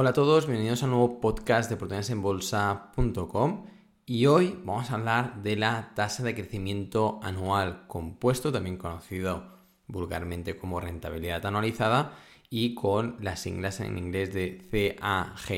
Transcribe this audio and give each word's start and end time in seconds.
Hola 0.00 0.10
a 0.10 0.12
todos, 0.12 0.46
bienvenidos 0.46 0.80
a 0.80 0.86
un 0.86 0.92
nuevo 0.92 1.20
podcast 1.20 1.68
de 1.68 1.74
oportunidadesenbolsa.com 1.74 3.66
y 4.06 4.26
hoy 4.26 4.56
vamos 4.64 4.92
a 4.92 4.94
hablar 4.94 5.42
de 5.42 5.56
la 5.56 5.92
tasa 5.96 6.22
de 6.22 6.36
crecimiento 6.36 7.18
anual 7.20 7.88
compuesto, 7.88 8.52
también 8.52 8.76
conocido 8.76 9.58
vulgarmente 9.88 10.56
como 10.56 10.78
rentabilidad 10.78 11.44
anualizada 11.44 12.16
y 12.48 12.76
con 12.76 13.16
las 13.20 13.40
siglas 13.40 13.80
en 13.80 13.98
inglés 13.98 14.32
de 14.32 14.68
CAGR, 14.70 15.48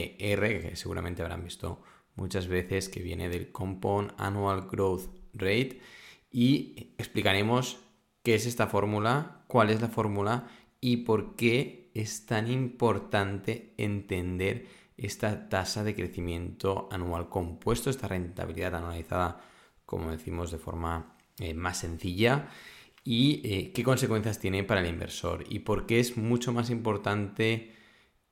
que 0.62 0.72
seguramente 0.74 1.20
habrán 1.20 1.44
visto 1.44 1.82
muchas 2.14 2.48
veces, 2.48 2.88
que 2.88 3.02
viene 3.02 3.28
del 3.28 3.52
Compound 3.52 4.14
Annual 4.16 4.68
Growth 4.72 5.10
Rate. 5.34 5.82
Y 6.30 6.94
explicaremos 6.96 7.76
qué 8.22 8.36
es 8.36 8.46
esta 8.46 8.68
fórmula, 8.68 9.44
cuál 9.48 9.68
es 9.68 9.82
la 9.82 9.88
fórmula 9.88 10.48
y 10.80 10.98
por 11.04 11.36
qué 11.36 11.79
es 11.94 12.26
tan 12.26 12.50
importante 12.50 13.74
entender 13.76 14.66
esta 14.96 15.48
tasa 15.48 15.82
de 15.82 15.94
crecimiento 15.94 16.88
anual 16.92 17.28
compuesto, 17.28 17.88
esta 17.90 18.08
rentabilidad 18.08 18.74
anualizada, 18.74 19.40
como 19.86 20.10
decimos 20.10 20.50
de 20.50 20.58
forma 20.58 21.16
eh, 21.38 21.54
más 21.54 21.78
sencilla, 21.78 22.48
y 23.02 23.40
eh, 23.44 23.72
qué 23.72 23.82
consecuencias 23.82 24.38
tiene 24.38 24.62
para 24.62 24.80
el 24.80 24.88
inversor 24.88 25.44
y 25.48 25.60
por 25.60 25.86
qué 25.86 26.00
es 26.00 26.18
mucho 26.18 26.52
más 26.52 26.68
importante 26.68 27.72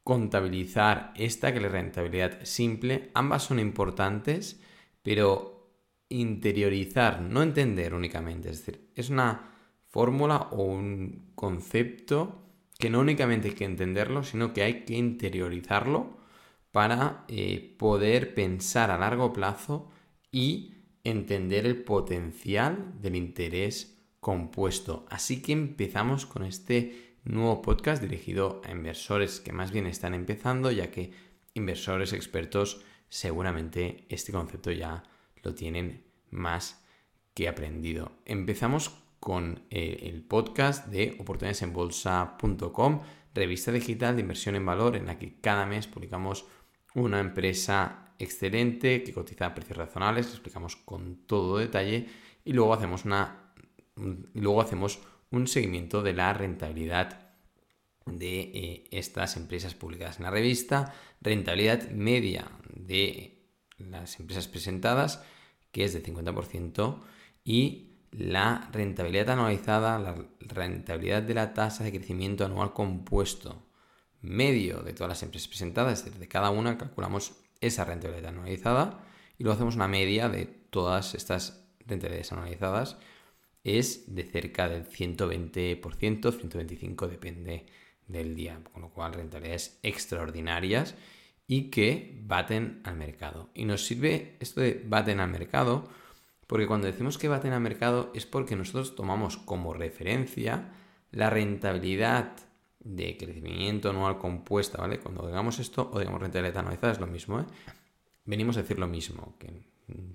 contabilizar 0.04 1.12
esta 1.16 1.52
que 1.52 1.60
la 1.60 1.68
rentabilidad 1.68 2.44
simple. 2.44 3.10
Ambas 3.14 3.44
son 3.44 3.58
importantes, 3.58 4.60
pero 5.02 5.72
interiorizar, 6.10 7.20
no 7.20 7.42
entender 7.42 7.94
únicamente, 7.94 8.50
es 8.50 8.64
decir, 8.64 8.90
es 8.94 9.10
una 9.10 9.54
fórmula 9.88 10.48
o 10.52 10.64
un 10.64 11.32
concepto 11.34 12.47
que 12.78 12.90
no 12.90 13.00
únicamente 13.00 13.48
hay 13.48 13.54
que 13.54 13.64
entenderlo, 13.64 14.22
sino 14.22 14.52
que 14.52 14.62
hay 14.62 14.84
que 14.84 14.94
interiorizarlo 14.94 16.16
para 16.70 17.24
eh, 17.28 17.74
poder 17.78 18.34
pensar 18.34 18.90
a 18.90 18.98
largo 18.98 19.32
plazo 19.32 19.90
y 20.30 20.74
entender 21.02 21.66
el 21.66 21.82
potencial 21.82 23.00
del 23.00 23.16
interés 23.16 23.98
compuesto. 24.20 25.06
Así 25.10 25.42
que 25.42 25.52
empezamos 25.52 26.24
con 26.24 26.44
este 26.44 27.16
nuevo 27.24 27.62
podcast 27.62 28.00
dirigido 28.00 28.62
a 28.64 28.70
inversores 28.70 29.40
que 29.40 29.52
más 29.52 29.72
bien 29.72 29.86
están 29.86 30.14
empezando, 30.14 30.70
ya 30.70 30.90
que 30.90 31.12
inversores 31.54 32.12
expertos 32.12 32.84
seguramente 33.08 34.06
este 34.08 34.32
concepto 34.32 34.70
ya 34.70 35.02
lo 35.42 35.54
tienen 35.54 36.04
más 36.30 36.84
que 37.34 37.48
aprendido. 37.48 38.12
Empezamos 38.24 39.07
con 39.20 39.62
eh, 39.70 40.00
el 40.04 40.22
podcast 40.22 40.86
de 40.86 41.16
oportunidadesenbolsa.com, 41.18 43.00
revista 43.34 43.72
digital 43.72 44.16
de 44.16 44.22
inversión 44.22 44.54
en 44.56 44.66
valor 44.66 44.96
en 44.96 45.06
la 45.06 45.18
que 45.18 45.40
cada 45.40 45.66
mes 45.66 45.86
publicamos 45.86 46.46
una 46.94 47.20
empresa 47.20 48.14
excelente 48.18 49.02
que 49.02 49.12
cotiza 49.12 49.46
a 49.46 49.54
precios 49.54 49.78
razonables, 49.78 50.26
explicamos 50.28 50.76
con 50.76 51.26
todo 51.26 51.58
detalle 51.58 52.06
y 52.44 52.52
luego 52.52 52.74
hacemos 52.74 53.04
una 53.04 53.44
luego 54.34 54.60
hacemos 54.60 55.00
un 55.30 55.46
seguimiento 55.46 56.02
de 56.02 56.12
la 56.12 56.32
rentabilidad 56.32 57.28
de 58.06 58.40
eh, 58.40 58.84
estas 58.90 59.36
empresas 59.36 59.74
publicadas 59.74 60.18
en 60.18 60.24
la 60.24 60.30
revista, 60.30 60.94
rentabilidad 61.20 61.90
media 61.90 62.50
de 62.74 63.44
las 63.76 64.18
empresas 64.18 64.48
presentadas, 64.48 65.22
que 65.72 65.84
es 65.84 65.92
de 65.92 66.02
50%, 66.02 67.00
y 67.44 67.87
la 68.10 68.68
rentabilidad 68.72 69.30
anualizada, 69.30 69.98
la 69.98 70.14
rentabilidad 70.40 71.22
de 71.22 71.34
la 71.34 71.54
tasa 71.54 71.84
de 71.84 71.92
crecimiento 71.92 72.44
anual 72.44 72.72
compuesto 72.72 73.64
medio 74.20 74.82
de 74.82 74.92
todas 74.92 75.08
las 75.08 75.22
empresas 75.22 75.48
presentadas, 75.48 76.18
de 76.18 76.28
cada 76.28 76.50
una 76.50 76.76
calculamos 76.76 77.34
esa 77.60 77.84
rentabilidad 77.84 78.30
anualizada 78.30 79.04
y 79.38 79.44
luego 79.44 79.54
hacemos 79.54 79.76
una 79.76 79.88
media 79.88 80.28
de 80.28 80.46
todas 80.46 81.14
estas 81.14 81.64
rentabilidades 81.86 82.32
anualizadas, 82.32 82.96
es 83.64 84.14
de 84.14 84.24
cerca 84.24 84.68
del 84.68 84.86
120%, 84.86 85.80
125% 85.80 87.08
depende 87.08 87.66
del 88.06 88.34
día, 88.34 88.60
con 88.72 88.82
lo 88.82 88.90
cual 88.90 89.14
rentabilidades 89.14 89.78
extraordinarias 89.82 90.94
y 91.46 91.70
que 91.70 92.18
baten 92.24 92.80
al 92.84 92.96
mercado. 92.96 93.50
Y 93.54 93.64
nos 93.64 93.84
sirve 93.86 94.36
esto 94.40 94.60
de 94.60 94.82
baten 94.86 95.20
al 95.20 95.30
mercado 95.30 95.88
porque 96.48 96.66
cuando 96.66 96.86
decimos 96.86 97.18
que 97.18 97.28
baten 97.28 97.52
al 97.52 97.60
mercado 97.60 98.10
es 98.14 98.24
porque 98.24 98.56
nosotros 98.56 98.96
tomamos 98.96 99.36
como 99.36 99.74
referencia 99.74 100.72
la 101.10 101.28
rentabilidad 101.28 102.32
de 102.80 103.18
crecimiento 103.18 103.90
anual 103.90 104.16
compuesta, 104.16 104.78
¿vale? 104.78 104.98
Cuando 104.98 105.26
digamos 105.26 105.58
esto, 105.58 105.90
o 105.92 105.98
digamos 105.98 106.22
rentabilidad 106.22 106.60
anualizada, 106.60 106.94
es 106.94 107.00
lo 107.00 107.06
mismo, 107.06 107.40
¿eh? 107.40 107.44
Venimos 108.24 108.56
a 108.56 108.62
decir 108.62 108.78
lo 108.78 108.86
mismo, 108.86 109.36
que 109.38 109.62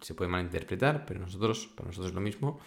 se 0.02 0.16
puede 0.16 0.32
malinterpretar, 0.32 1.06
pero 1.06 1.20
nosotros, 1.20 1.68
para 1.76 1.88
nosotros 1.88 2.10
es 2.12 2.16
lo 2.16 2.22
mismo. 2.22 2.60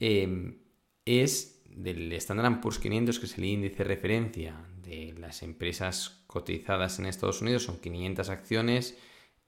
Em, 0.00 0.58
es 1.04 1.62
del 1.70 2.12
Standard 2.14 2.60
Poor's 2.60 2.80
500, 2.80 3.20
que 3.20 3.26
es 3.26 3.38
el 3.38 3.44
índice 3.44 3.78
de 3.78 3.84
referencia 3.84 4.66
de 4.82 5.14
las 5.16 5.44
empresas 5.44 6.24
cotizadas 6.26 6.98
en 6.98 7.06
Estados 7.06 7.40
Unidos, 7.40 7.62
son 7.62 7.78
500 7.78 8.30
acciones 8.30 8.98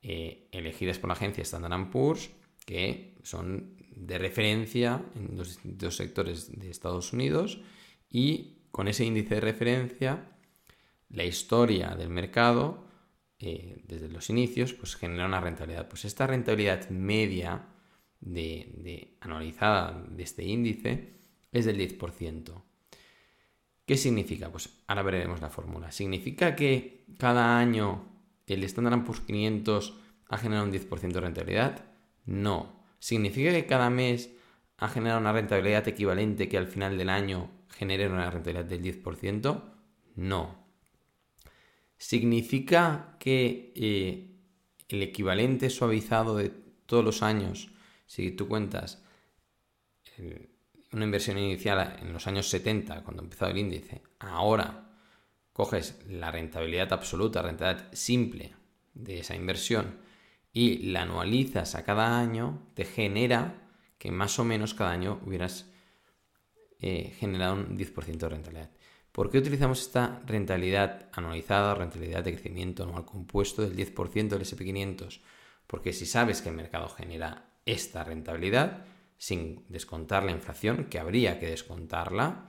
eh, 0.03 0.47
elegidas 0.53 1.01
por 1.01 1.09
la 1.09 1.15
agencia 1.15 1.43
Standard 1.43 1.91
Poor's 1.91 2.31
que 2.67 3.17
son 3.23 3.75
de 3.97 4.19
referencia 4.19 5.03
en 5.15 5.39
los 5.39 5.49
distintos 5.49 5.97
sectores 5.97 6.51
de 6.59 6.71
Estados 6.71 7.15
Unidos 7.15 7.63
y 8.11 8.59
con 8.71 8.89
ese 8.89 9.07
índice 9.07 9.37
de 9.37 9.41
referencia 9.41 10.37
la 11.09 11.25
historia 11.25 11.95
del 11.95 12.11
mercado 12.11 12.87
eh, 13.39 13.83
desde 13.87 14.09
los 14.09 14.29
inicios 14.29 14.75
pues 14.75 14.97
genera 14.97 15.27
una 15.27 15.41
rentabilidad. 15.41 15.89
Pues 15.89 16.05
esta 16.05 16.27
rentabilidad 16.27 16.91
media 16.91 17.67
de, 18.21 19.17
anualizada 19.21 20.05
de 20.11 20.23
este 20.23 20.45
índice 20.45 21.15
es 21.53 21.65
del 21.65 21.79
10%. 21.79 22.63
¿Qué 23.85 23.97
significa? 23.97 24.51
Pues 24.51 24.69
ahora 24.89 25.03
veremos 25.03 25.41
la 25.41 25.51
fórmula. 25.51 25.93
Significa 25.93 26.57
que 26.57 27.05
cada 27.19 27.59
año 27.59 28.05
el 28.47 28.65
Standard 28.65 29.05
Poor's 29.05 29.21
500 29.21 29.99
ha 30.29 30.39
generado 30.39 30.67
un 30.67 30.73
10% 30.73 31.13
de 31.13 31.21
rentabilidad. 31.21 31.85
No. 32.27 32.85
¿Significa 32.99 33.53
que 33.53 33.67
cada 33.67 33.89
mes 33.89 34.31
ha 34.79 34.89
generado 34.89 35.21
una 35.21 35.33
rentabilidad 35.33 35.87
equivalente 35.89 36.49
que 36.49 36.59
al 36.59 36.67
final 36.67 36.99
del 36.99 37.09
año 37.09 37.51
genere 37.71 38.09
una 38.09 38.31
rentabilidad 38.31 38.65
del 38.65 38.83
10%? 38.83 39.63
No. 40.17 40.67
¿Significa 41.97 43.17
que 43.19 43.73
eh, 43.75 44.37
el 44.89 45.03
equivalente 45.03 45.71
suavizado 45.71 46.37
de 46.37 46.51
todos 46.87 47.05
los 47.05 47.23
años, 47.23 47.71
si 48.07 48.33
tú 48.33 48.49
cuentas 48.49 49.03
una 50.93 51.05
inversión 51.05 51.39
inicial 51.39 51.97
en 52.01 52.13
los 52.13 52.27
años 52.27 52.49
70, 52.49 53.03
cuando 53.03 53.23
empezó 53.23 53.47
el 53.47 53.59
índice, 53.59 54.03
ahora 54.19 54.91
coges 55.53 55.99
la 56.09 56.31
rentabilidad 56.31 56.93
absoluta, 56.93 57.43
rentabilidad 57.43 57.93
simple 57.93 58.55
de 58.95 59.21
esa 59.21 59.35
inversión 59.35 60.06
y 60.57 60.79
la 60.91 61.03
anualizas 61.03 61.75
a 61.75 61.85
cada 61.85 62.19
año, 62.19 62.71
te 62.73 62.87
genera 62.87 63.69
que 63.99 64.11
más 64.11 64.39
o 64.39 64.45
menos 64.45 64.73
cada 64.73 64.91
año 64.91 65.21
hubieras 65.27 65.71
eh, 66.81 67.13
generado 67.19 67.57
un 67.57 67.77
10% 67.77 68.17
de 68.17 68.29
rentabilidad. 68.31 68.71
¿Por 69.13 69.31
qué 69.31 69.37
utilizamos 69.37 69.83
esta 69.83 70.23
rentabilidad 70.25 71.11
anualizada, 71.13 71.75
rentabilidad 71.75 72.25
de 72.25 72.33
crecimiento 72.33 72.85
anual 72.85 73.05
compuesto 73.05 73.61
del 73.61 73.77
10% 73.77 74.29
del 74.29 74.47
SP500? 74.47 75.21
Porque 75.67 75.93
si 75.93 76.07
sabes 76.07 76.41
que 76.41 76.49
el 76.49 76.55
mercado 76.55 76.89
genera 76.89 77.59
esta 77.67 78.03
rentabilidad, 78.03 78.87
sin 79.19 79.63
descontar 79.69 80.25
la 80.25 80.33
inflación, 80.33 80.87
que 80.87 80.99
habría 80.99 81.39
que 81.39 81.49
descontarla, 81.49 82.49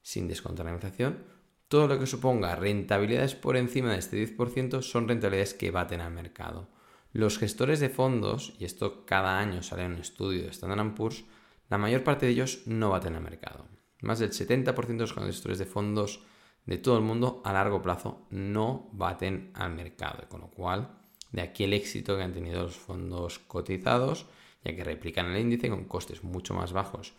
sin 0.00 0.28
descontar 0.28 0.64
la 0.64 0.72
inflación, 0.72 1.22
todo 1.68 1.88
lo 1.88 1.98
que 1.98 2.06
suponga 2.06 2.56
rentabilidades 2.56 3.34
por 3.34 3.58
encima 3.58 3.92
de 3.92 3.98
este 3.98 4.34
10% 4.34 4.80
son 4.80 5.08
rentabilidades 5.08 5.52
que 5.52 5.70
baten 5.70 6.00
al 6.00 6.10
mercado. 6.10 6.72
Los 7.14 7.38
gestores 7.38 7.78
de 7.78 7.90
fondos, 7.90 8.54
y 8.58 8.64
esto 8.64 9.06
cada 9.06 9.38
año 9.38 9.62
sale 9.62 9.84
en 9.84 9.92
un 9.92 10.00
estudio 10.00 10.42
de 10.42 10.48
Standard 10.48 10.94
Poor's, 10.96 11.22
la 11.70 11.78
mayor 11.78 12.02
parte 12.02 12.26
de 12.26 12.32
ellos 12.32 12.62
no 12.66 12.90
baten 12.90 13.14
al 13.14 13.22
mercado. 13.22 13.68
Más 14.00 14.18
del 14.18 14.32
70% 14.32 14.74
de 14.84 14.94
los 14.96 15.14
gestores 15.14 15.60
de 15.60 15.64
fondos 15.64 16.24
de 16.66 16.76
todo 16.76 16.98
el 16.98 17.04
mundo 17.04 17.40
a 17.44 17.52
largo 17.52 17.80
plazo 17.80 18.26
no 18.30 18.88
baten 18.92 19.52
al 19.54 19.76
mercado. 19.76 20.28
Con 20.28 20.40
lo 20.40 20.48
cual, 20.48 20.90
de 21.30 21.42
aquí 21.42 21.62
el 21.62 21.74
éxito 21.74 22.16
que 22.16 22.24
han 22.24 22.34
tenido 22.34 22.64
los 22.64 22.76
fondos 22.76 23.38
cotizados, 23.38 24.26
ya 24.64 24.74
que 24.74 24.82
replican 24.82 25.26
el 25.26 25.40
índice 25.40 25.70
con 25.70 25.84
costes 25.84 26.24
mucho 26.24 26.52
más 26.52 26.72
bajos 26.72 27.14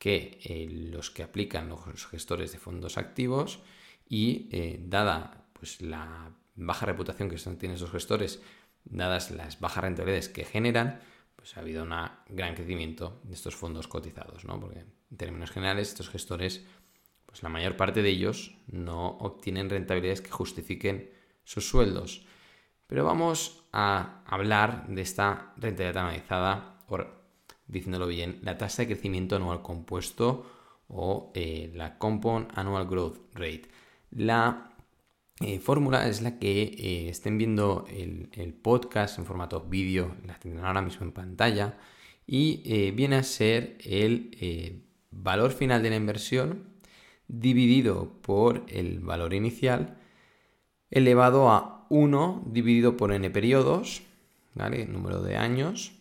que 0.00 0.40
eh, 0.42 0.66
los 0.90 1.12
que 1.12 1.22
aplican 1.22 1.68
los 1.68 2.06
gestores 2.08 2.50
de 2.50 2.58
fondos 2.58 2.98
activos 2.98 3.60
y 4.08 4.48
eh, 4.50 4.80
dada 4.82 5.46
pues, 5.52 5.80
la 5.82 6.32
baja 6.56 6.86
reputación 6.86 7.28
que 7.28 7.36
tienen 7.36 7.76
esos 7.76 7.92
gestores 7.92 8.42
dadas 8.86 9.30
las 9.30 9.60
bajas 9.60 9.84
rentabilidades 9.84 10.28
que 10.28 10.44
generan, 10.44 11.00
pues 11.34 11.56
ha 11.56 11.60
habido 11.60 11.84
un 11.84 11.94
gran 12.28 12.54
crecimiento 12.54 13.20
de 13.24 13.34
estos 13.34 13.54
fondos 13.54 13.88
cotizados, 13.88 14.44
¿no? 14.44 14.58
Porque 14.58 14.80
en 14.80 15.16
términos 15.16 15.50
generales 15.50 15.88
estos 15.88 16.08
gestores, 16.08 16.64
pues 17.26 17.42
la 17.42 17.48
mayor 17.48 17.76
parte 17.76 18.02
de 18.02 18.08
ellos 18.08 18.56
no 18.66 19.08
obtienen 19.18 19.70
rentabilidades 19.70 20.22
que 20.22 20.30
justifiquen 20.30 21.10
sus 21.44 21.68
sueldos. 21.68 22.26
Pero 22.86 23.04
vamos 23.04 23.64
a 23.72 24.22
hablar 24.26 24.86
de 24.88 25.02
esta 25.02 25.52
rentabilidad 25.56 26.04
analizada, 26.04 26.78
por 26.86 27.26
diciéndolo 27.66 28.06
bien, 28.06 28.38
la 28.42 28.58
tasa 28.58 28.82
de 28.82 28.88
crecimiento 28.88 29.36
anual 29.36 29.62
compuesto 29.62 30.46
o 30.88 31.32
eh, 31.34 31.72
la 31.74 31.98
Compound 31.98 32.48
Annual 32.54 32.86
Growth 32.86 33.18
Rate. 33.34 33.68
La 34.10 34.75
eh, 35.40 35.58
fórmula 35.60 36.08
es 36.08 36.22
la 36.22 36.38
que 36.38 36.62
eh, 36.62 37.08
estén 37.08 37.38
viendo 37.38 37.86
el, 37.88 38.54
podcast 38.54 39.18
en 39.18 39.26
formato 39.26 39.60
vídeo, 39.60 40.16
la 40.26 40.38
tendrán 40.38 40.66
ahora 40.66 40.82
mismo 40.82 41.04
en 41.04 41.12
pantalla, 41.12 41.78
y 42.26 42.90
viene 42.90 43.16
a 43.16 43.22
ser 43.22 43.78
el 43.84 44.82
valor 45.12 45.52
final 45.52 45.80
de 45.82 45.90
la 45.90 45.96
inversión 45.96 46.64
dividido 47.28 48.20
por 48.20 48.64
el 48.68 48.98
valor 48.98 49.32
inicial 49.32 49.96
elevado 50.90 51.50
a 51.50 51.86
1 51.88 52.44
dividido 52.46 52.96
por 52.96 53.12
n 53.12 53.28
periodos, 53.30 54.02
¿vale? 54.54 54.86
Número 54.86 55.22
de 55.22 55.36
años, 55.36 55.92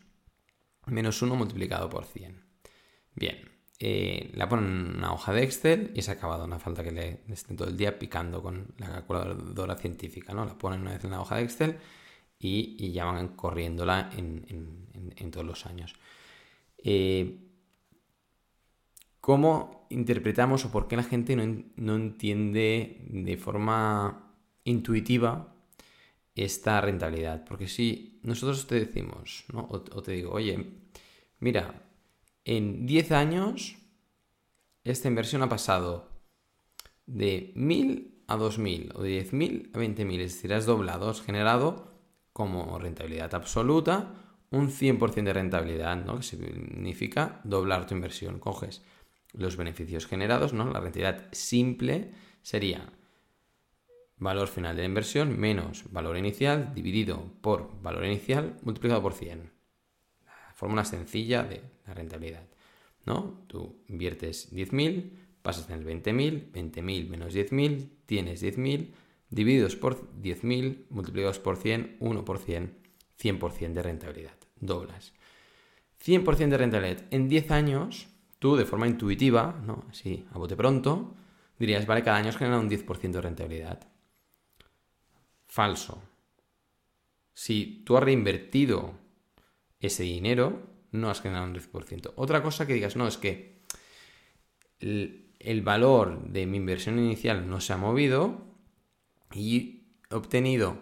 menos 0.86 1.22
1 1.22 1.36
multiplicado 1.36 1.90
por 1.90 2.06
100. 2.06 2.42
Bien, 3.16 3.38
eh, 3.88 4.32
la 4.34 4.50
ponen 4.50 4.66
en 4.66 4.98
una 4.98 5.14
hoja 5.14 5.32
de 5.32 5.44
Excel 5.44 5.92
y 5.94 6.02
se 6.02 6.10
ha 6.10 6.16
acabado, 6.16 6.48
no 6.48 6.58
falta 6.58 6.84
que 6.84 6.92
le 6.92 7.20
estén 7.30 7.56
todo 7.56 7.68
el 7.68 7.78
día 7.78 8.00
picando 8.00 8.42
con 8.42 8.74
la 8.80 8.88
calculadora 8.88 9.76
científica, 9.76 10.34
¿no? 10.34 10.44
La 10.44 10.58
ponen 10.58 10.82
una 10.82 10.94
vez 10.94 11.04
en 11.04 11.12
la 11.12 11.22
hoja 11.22 11.36
de 11.36 11.44
Excel 11.44 11.78
y, 12.40 12.92
ya 12.92 13.06
van 13.06 13.36
corriéndola 13.36 14.10
en, 14.18 15.30
todos 15.30 15.46
los 15.46 15.68
años. 15.68 15.94
Eh, 16.80 17.38
¿Cómo 19.22 19.86
interpretamos 19.92 20.66
o 20.66 20.72
por 20.72 20.88
qué 20.88 20.98
la 20.98 21.04
gente 21.04 21.36
no, 21.36 21.96
entiende 21.96 23.06
de 23.08 23.38
forma 23.38 24.34
intuitiva 24.64 25.54
esta 26.34 26.82
rentabilidad? 26.82 27.46
Porque 27.46 27.68
si 27.68 28.20
nosotros 28.24 28.66
te 28.66 28.80
decimos, 28.80 29.46
¿no? 29.54 29.68
o, 29.70 30.02
te 30.02 30.14
digo, 30.14 30.32
oye, 30.32 30.72
mira, 31.40 31.85
en 32.46 32.86
10 32.86 33.12
años 33.12 33.76
esta 34.84 35.08
inversión 35.08 35.42
ha 35.42 35.50
pasado 35.50 36.10
de 37.08 37.52
1000 37.56 38.24
a 38.28 38.38
2000 38.38 38.92
o 38.96 39.02
de 39.02 39.24
10.000 39.24 39.72
a 39.74 39.80
20.000, 39.80 40.20
es 40.22 40.36
decir, 40.36 40.54
has 40.54 40.66
doblado, 40.66 41.10
has 41.10 41.22
generado 41.22 41.92
como 42.34 42.80
rentabilidad 42.80 43.34
absoluta 43.36 44.14
un 44.52 44.70
100% 44.70 45.24
de 45.24 45.34
rentabilidad, 45.34 46.06
que 46.06 46.24
significa 46.24 47.42
doblar 47.44 47.88
tu 47.88 47.96
inversión. 47.96 48.40
Coges 48.40 48.84
los 49.34 49.58
beneficios 49.58 50.08
generados, 50.08 50.54
¿no? 50.54 50.66
La 50.66 50.80
rentabilidad 50.80 51.28
simple 51.32 52.12
sería 52.42 52.94
valor 54.18 54.48
final 54.48 54.76
de 54.76 54.84
la 54.84 54.88
inversión 54.88 55.38
menos 55.38 55.92
valor 55.92 56.18
inicial 56.18 56.74
dividido 56.74 57.34
por 57.42 57.82
valor 57.82 58.06
inicial 58.06 58.56
multiplicado 58.62 59.02
por 59.02 59.14
100. 59.14 59.55
La 60.66 60.70
fórmula 60.70 60.84
sencilla 60.84 61.44
de 61.44 61.62
la 61.86 61.94
rentabilidad, 61.94 62.48
¿no? 63.06 63.44
Tú 63.46 63.84
inviertes 63.88 64.52
10.000, 64.52 65.12
pasas 65.44 65.70
en 65.70 65.76
el 65.78 65.86
20.000, 65.86 66.52
20.000 66.52 67.08
menos 67.08 67.36
10.000, 67.36 67.88
tienes 68.08 68.42
10.000, 68.42 68.90
divididos 69.30 69.76
por 69.76 70.12
10.000, 70.24 70.86
multiplicados 70.90 71.38
por 71.38 71.58
100, 71.58 71.98
1 72.00 72.26
por 72.26 72.40
100, 72.40 72.80
100% 73.22 73.74
de 73.74 73.84
rentabilidad. 73.84 74.34
Doblas. 74.60 75.14
100% 76.04 76.50
de 76.50 76.58
rentabilidad 76.58 77.04
en 77.12 77.30
10 77.30 77.52
años 77.52 78.08
tú 78.40 78.56
de 78.56 78.66
forma 78.66 78.88
intuitiva, 78.88 79.62
¿no? 79.64 79.86
así 79.92 80.26
a 80.32 80.40
bote 80.40 80.56
pronto, 80.56 81.14
dirías, 81.60 81.86
vale, 81.86 82.02
cada 82.02 82.18
año 82.18 82.30
has 82.30 82.38
generado 82.38 82.64
un 82.64 82.72
10% 82.72 83.12
de 83.12 83.22
rentabilidad. 83.22 83.88
Falso. 85.46 86.02
Si 87.36 87.84
tú 87.86 87.98
has 87.98 88.04
reinvertido 88.04 89.05
ese 89.86 90.04
dinero, 90.04 90.62
no 90.92 91.10
has 91.10 91.22
generado 91.22 91.48
un 91.48 91.56
10%. 91.56 92.14
Otra 92.16 92.42
cosa 92.42 92.66
que 92.66 92.74
digas, 92.74 92.96
no, 92.96 93.08
es 93.08 93.18
que 93.18 93.62
el, 94.80 95.62
valor 95.64 96.28
de 96.30 96.46
mi 96.46 96.58
inversión 96.58 97.00
inicial 97.00 97.50
no 97.50 97.62
se 97.62 97.74
ha 97.74 97.78
movido 97.78 98.42
y 99.34 99.84
he 100.10 100.16
obtenido 100.16 100.80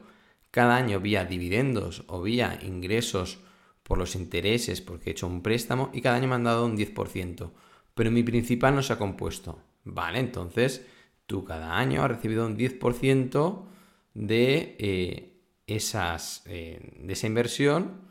cada 0.51 0.75
año 0.75 0.99
vía 0.99 1.25
dividendos 1.25 2.03
o 2.07 2.21
vía 2.21 2.59
ingresos 2.61 3.39
por 3.83 3.97
los 3.97 4.15
intereses 4.15 4.81
porque 4.81 5.09
he 5.09 5.13
hecho 5.13 5.27
un 5.27 5.41
préstamo 5.41 5.89
y 5.93 6.01
cada 6.01 6.17
año 6.17 6.27
me 6.27 6.35
han 6.35 6.43
dado 6.43 6.65
un 6.65 6.77
10%, 6.77 7.51
pero 7.93 8.11
mi 8.11 8.23
principal 8.23 8.75
no 8.75 8.83
se 8.83 8.93
ha 8.93 8.97
compuesto. 8.97 9.59
Vale, 9.83 10.19
entonces 10.19 10.85
tú 11.25 11.43
cada 11.43 11.77
año 11.77 12.03
has 12.03 12.11
recibido 12.11 12.45
un 12.45 12.57
10% 12.57 13.65
de, 14.13 14.75
eh, 14.79 15.33
esas, 15.67 16.43
eh, 16.45 16.79
de 16.99 17.13
esa 17.13 17.27
inversión, 17.27 18.02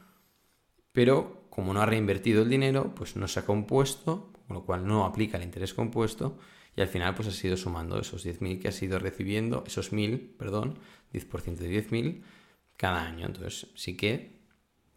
pero 0.92 1.46
como 1.50 1.74
no 1.74 1.82
ha 1.82 1.86
reinvertido 1.86 2.42
el 2.42 2.48
dinero, 2.48 2.94
pues 2.94 3.16
no 3.16 3.28
se 3.28 3.40
ha 3.40 3.46
compuesto, 3.46 4.32
con 4.46 4.56
lo 4.56 4.64
cual 4.64 4.86
no 4.86 5.04
aplica 5.04 5.36
el 5.36 5.44
interés 5.44 5.74
compuesto 5.74 6.38
y 6.76 6.80
al 6.80 6.88
final 6.88 7.14
pues 7.14 7.28
has 7.28 7.44
ido 7.44 7.56
sumando 7.56 7.98
esos 7.98 8.24
10.000 8.24 8.60
que 8.60 8.68
has 8.68 8.82
ido 8.82 8.98
recibiendo, 8.98 9.64
esos 9.66 9.92
1.000, 9.92 10.36
perdón, 10.36 10.78
10% 11.12 11.56
de 11.56 11.84
10.000 11.88 12.22
cada 12.76 13.06
año. 13.06 13.26
Entonces 13.26 13.68
sí 13.74 13.96
que 13.96 14.40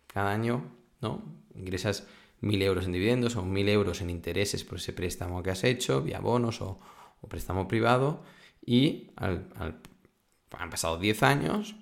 cada 0.08 0.32
año, 0.32 0.64
¿no? 1.02 1.24
Ingresas 1.56 2.08
mil 2.40 2.62
euros 2.62 2.86
en 2.86 2.94
dividendos 2.94 3.36
o 3.36 3.44
mil 3.44 3.68
euros 3.70 4.02
en 4.02 4.10
intereses 4.10 4.64
por 4.64 4.78
ese 4.78 4.94
préstamo 4.94 5.44
que 5.44 5.52
has 5.52 5.64
hecho, 5.64 6.02
vía 6.02 6.20
bonos 6.20 6.62
o, 6.62 6.80
préstamo 7.28 7.68
privado, 7.68 8.24
y 8.64 9.10
han 9.16 10.70
pasado 10.70 11.00
10 11.00 11.24
años 11.24 11.76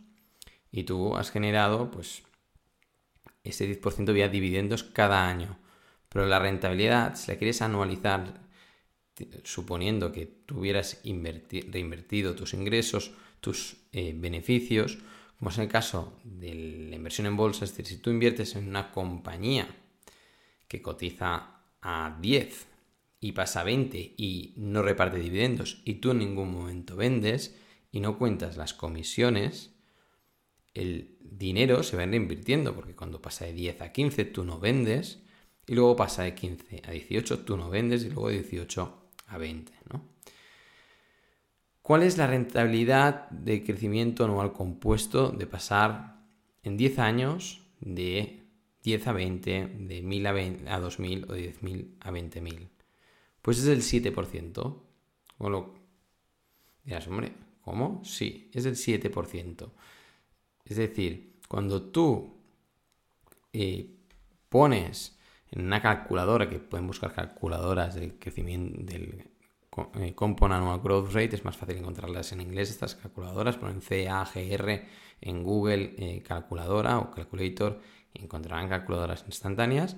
y 0.72 0.84
tú 0.84 1.18
has 1.18 1.32
generado 1.32 1.92
pues 1.92 2.24
ese 3.44 3.82
10% 3.82 4.14
vía 4.14 4.30
dividendos 4.30 4.84
cada 4.84 5.28
año. 5.28 5.58
Pero 6.10 6.26
la 6.26 6.40
rentabilidad, 6.40 7.16
si 7.16 7.32
la 7.32 7.38
quieres 7.38 7.62
anualizar, 7.62 8.42
suponiendo 9.44 10.12
que 10.12 10.26
tuvieras 10.26 11.02
reinvertido 11.04 12.36
tus 12.36 12.54
ingresos, 12.54 13.12
tus 13.40 13.78
eh, 13.92 14.14
beneficios, 14.16 15.00
como 15.38 15.52
es 15.52 15.58
el 15.58 15.68
caso 15.68 16.20
de 16.24 16.88
la 16.90 16.96
inversión 16.96 17.28
en 17.28 17.36
bolsa, 17.36 17.66
es 17.66 17.72
decir, 17.72 17.86
si 17.86 17.98
tú 17.98 18.10
inviertes 18.10 18.56
en 18.56 18.68
una 18.68 18.92
compañía 18.92 19.68
que 20.68 20.82
cotiza 20.82 21.60
a 21.82 22.18
10 22.22 22.68
y 23.20 23.32
pasa 23.34 23.62
a 23.62 23.64
20 23.66 23.98
y 24.18 24.54
no 24.58 24.82
reparte 24.82 25.20
dividendos 25.20 25.82
y 25.84 25.96
tú 25.96 26.12
en 26.12 26.20
ningún 26.20 26.52
momento 26.52 26.96
vendes 26.96 27.58
y 27.92 28.00
no 28.00 28.18
cuentas 28.18 28.58
las 28.58 28.74
comisiones, 28.74 29.73
el 30.74 31.18
dinero 31.22 31.84
se 31.84 31.98
va 31.98 32.06
reinvirtiendo 32.06 32.76
porque 32.76 32.96
cuando 32.96 33.22
pasa 33.22 33.46
de 33.46 33.54
10 33.54 33.82
a 33.82 33.92
15 33.92 34.26
tú 34.26 34.44
no 34.44 34.60
vendes 34.60 35.20
y 35.68 35.76
luego 35.76 35.96
pasa 35.96 36.24
de 36.24 36.36
15 36.36 36.82
a 36.86 36.92
18 36.92 37.40
tú 37.40 37.58
no 37.58 37.70
vendes 37.70 38.04
y 38.04 38.10
luego 38.10 38.30
de 38.30 38.42
18 38.42 38.98
a 39.28 39.38
20, 39.38 39.72
¿no? 39.92 40.14
¿Cuál 41.82 42.04
es 42.04 42.18
la 42.18 42.28
rentabilidad 42.28 43.30
de 43.30 43.62
crecimiento 43.62 44.24
anual 44.24 44.54
compuesto 44.54 45.32
de 45.32 45.46
pasar 45.48 46.24
en 46.64 46.78
10 46.78 47.00
años 47.00 47.62
de 47.82 48.44
10 48.84 49.08
a 49.08 49.12
20, 49.12 49.68
de 49.80 50.02
1000 50.02 50.28
a, 50.68 50.80
2000 50.80 51.26
o 51.30 51.34
de 51.34 51.54
10.000 51.54 51.96
a 52.00 52.12
20.000? 52.12 52.70
Pues 53.42 53.58
es 53.58 53.66
del 53.66 53.82
7%. 53.82 54.82
O 55.40 55.50
lo 55.50 55.76
dirás, 56.86 57.06
hombre, 57.10 57.34
¿cómo? 57.62 58.02
Sí, 58.06 58.50
es 58.54 58.64
del 58.64 58.76
7%. 58.76 59.70
Es 60.66 60.78
decir, 60.78 61.40
cuando 61.48 61.82
tú 61.82 62.42
eh, 63.52 63.96
pones 64.50 65.18
en 65.52 65.66
una 65.66 65.82
calculadora, 65.82 66.50
que 66.50 66.60
pueden 66.60 66.88
buscar 66.88 67.14
calculadoras 67.14 67.96
del 67.96 68.18
crecimiento 68.18 68.82
del 68.82 69.30
eh, 69.96 70.16
Compound 70.16 70.54
Annual 70.54 70.82
Growth 70.82 71.14
Rate, 71.14 71.36
es 71.36 71.46
más 71.46 71.58
fácil 71.58 71.78
encontrarlas 71.78 72.32
en 72.32 72.42
inglés, 72.42 72.72
estas 72.72 72.96
calculadoras, 72.96 73.58
ponen 73.58 73.82
CAGR 73.82 74.86
en 75.22 75.44
Google 75.44 75.96
eh, 75.98 76.24
calculadora 76.24 77.00
o 77.00 77.12
calculator 77.12 77.82
y 78.14 78.24
encontrarán 78.24 78.70
calculadoras 78.70 79.24
instantáneas, 79.28 79.96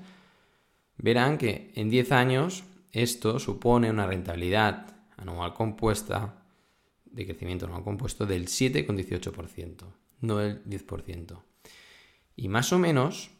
verán 0.97 1.37
que 1.37 1.71
en 1.75 1.89
10 1.89 2.11
años 2.11 2.63
esto 2.91 3.39
supone 3.39 3.89
una 3.89 4.07
rentabilidad 4.07 4.95
anual 5.17 5.53
compuesta 5.53 6.45
de 7.05 7.25
crecimiento 7.25 7.65
anual 7.65 7.83
compuesto 7.83 8.25
del 8.25 8.47
7,18%, 8.47 9.85
no 10.21 10.37
del 10.37 10.63
10%. 10.65 11.41
Y 12.35 12.47
más 12.47 12.73
o 12.73 12.79
menos, 12.79 13.31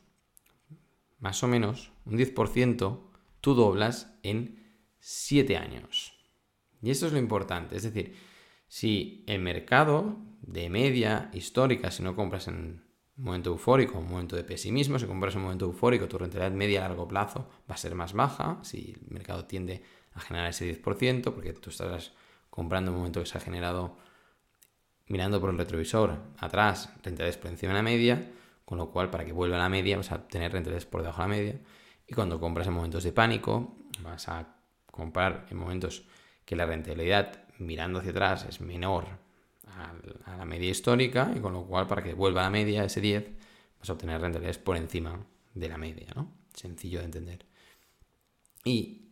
más 1.19 1.43
o 1.43 1.47
menos, 1.47 1.91
un 2.05 2.17
10% 2.17 2.99
tú 3.41 3.53
doblas 3.53 4.17
en 4.23 4.63
7 4.99 5.57
años. 5.57 6.13
Y 6.81 6.91
eso 6.91 7.07
es 7.07 7.13
lo 7.13 7.19
importante. 7.19 7.75
Es 7.75 7.83
decir, 7.83 8.15
si 8.67 9.23
el 9.27 9.41
mercado 9.41 10.17
de 10.41 10.69
media 10.69 11.29
histórica, 11.33 11.91
si 11.91 12.03
no 12.03 12.15
compras 12.15 12.47
en 12.47 12.83
un 13.17 13.23
momento 13.23 13.51
eufórico, 13.51 13.99
un 13.99 14.09
momento 14.09 14.35
de 14.35 14.43
pesimismo, 14.43 14.99
si 14.99 15.05
compras 15.05 15.33
en 15.33 15.39
un 15.39 15.45
momento 15.45 15.65
eufórico, 15.65 16.07
tu 16.07 16.17
rentabilidad 16.17 16.55
media 16.55 16.85
a 16.85 16.89
largo 16.89 17.07
plazo 17.07 17.49
va 17.69 17.75
a 17.75 17.77
ser 17.77 17.95
más 17.95 18.13
baja, 18.13 18.59
si 18.63 18.95
el 18.99 19.13
mercado 19.13 19.45
tiende 19.45 19.83
a 20.13 20.19
generar 20.19 20.49
ese 20.49 20.81
10%, 20.81 21.33
porque 21.33 21.53
tú 21.53 21.69
estarás 21.69 22.13
comprando 22.49 22.91
en 22.91 22.95
un 22.95 23.01
momento 23.01 23.19
que 23.19 23.25
se 23.25 23.37
ha 23.37 23.41
generado 23.41 23.97
mirando 25.07 25.39
por 25.39 25.49
el 25.49 25.57
retrovisor 25.57 26.17
atrás, 26.39 26.89
rentabilidades 27.03 27.37
por 27.37 27.51
encima 27.51 27.73
de 27.73 27.77
la 27.77 27.83
media, 27.83 28.31
con 28.65 28.77
lo 28.77 28.89
cual 28.89 29.09
para 29.09 29.25
que 29.25 29.31
vuelva 29.31 29.57
a 29.57 29.59
la 29.59 29.69
media 29.69 29.97
vas 29.97 30.11
a 30.11 30.27
tener 30.27 30.51
rentabilidades 30.51 30.85
por 30.85 31.01
debajo 31.01 31.21
de 31.21 31.27
la 31.27 31.35
media. 31.35 31.61
Y 32.07 32.13
cuando 32.13 32.39
compras 32.39 32.67
en 32.67 32.73
momentos 32.73 33.03
de 33.03 33.11
pánico, 33.11 33.75
vas 34.01 34.27
a 34.27 34.55
comprar 34.91 35.45
en 35.49 35.57
momentos 35.57 36.03
que 36.45 36.55
la 36.55 36.65
rentabilidad 36.65 37.43
mirando 37.59 37.99
hacia 37.99 38.11
atrás 38.11 38.45
es 38.45 38.61
menor 38.61 39.05
a 40.25 40.37
la 40.37 40.45
media 40.45 40.69
histórica 40.69 41.31
y 41.35 41.39
con 41.39 41.53
lo 41.53 41.65
cual 41.65 41.87
para 41.87 42.01
que 42.01 42.13
vuelva 42.13 42.41
a 42.41 42.43
la 42.45 42.49
media 42.49 42.85
ese 42.85 43.01
10 43.01 43.29
vas 43.79 43.89
a 43.89 43.93
obtener 43.93 44.21
rentabilidades 44.21 44.57
por 44.57 44.77
encima 44.77 45.25
de 45.53 45.69
la 45.69 45.77
media, 45.77 46.07
¿no? 46.15 46.31
Sencillo 46.53 46.99
de 46.99 47.05
entender. 47.05 47.45
Y 48.63 49.05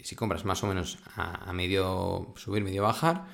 si 0.00 0.14
compras 0.16 0.44
más 0.44 0.62
o 0.62 0.66
menos 0.66 0.98
a, 1.16 1.52
medio 1.52 2.32
subir, 2.36 2.62
medio 2.62 2.82
bajar, 2.82 3.26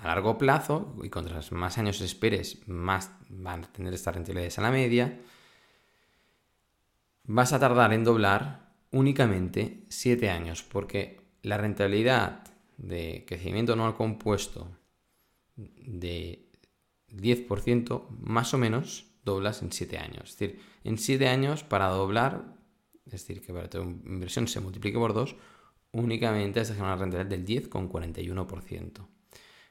a 0.00 0.06
largo 0.06 0.38
plazo, 0.38 0.94
y 1.02 1.10
cuantos 1.10 1.52
más 1.52 1.76
años 1.78 2.00
esperes, 2.00 2.66
más 2.68 3.10
van 3.28 3.64
a 3.64 3.72
tener 3.72 3.92
estas 3.92 4.14
rentabilidades 4.14 4.58
a 4.58 4.62
la 4.62 4.70
media, 4.70 5.20
vas 7.24 7.52
a 7.52 7.58
tardar 7.58 7.92
en 7.92 8.04
doblar 8.04 8.72
únicamente 8.90 9.84
7 9.88 10.30
años, 10.30 10.62
porque 10.62 11.20
la 11.42 11.58
rentabilidad 11.58 12.44
de 12.76 13.24
crecimiento 13.26 13.72
anual 13.72 13.96
compuesto 13.96 14.70
de 15.56 16.48
10% 17.10 18.08
más 18.20 18.54
o 18.54 18.58
menos 18.58 19.06
doblas 19.24 19.62
en 19.62 19.72
7 19.72 19.98
años. 19.98 20.30
Es 20.30 20.38
decir, 20.38 20.60
en 20.84 20.96
7 20.96 21.28
años 21.28 21.64
para 21.64 21.88
doblar, 21.88 22.56
es 23.04 23.12
decir, 23.12 23.42
que 23.42 23.52
para 23.52 23.68
tu 23.68 23.80
inversión 23.82 24.46
se 24.46 24.60
multiplique 24.60 24.96
por 24.96 25.12
2, 25.12 25.34
únicamente 25.92 26.60
has 26.60 26.68
de 26.68 26.74
generar 26.74 26.94
una 26.94 27.04
rentabilidad 27.04 27.30
del 27.30 27.44
10,41%. 27.44 29.17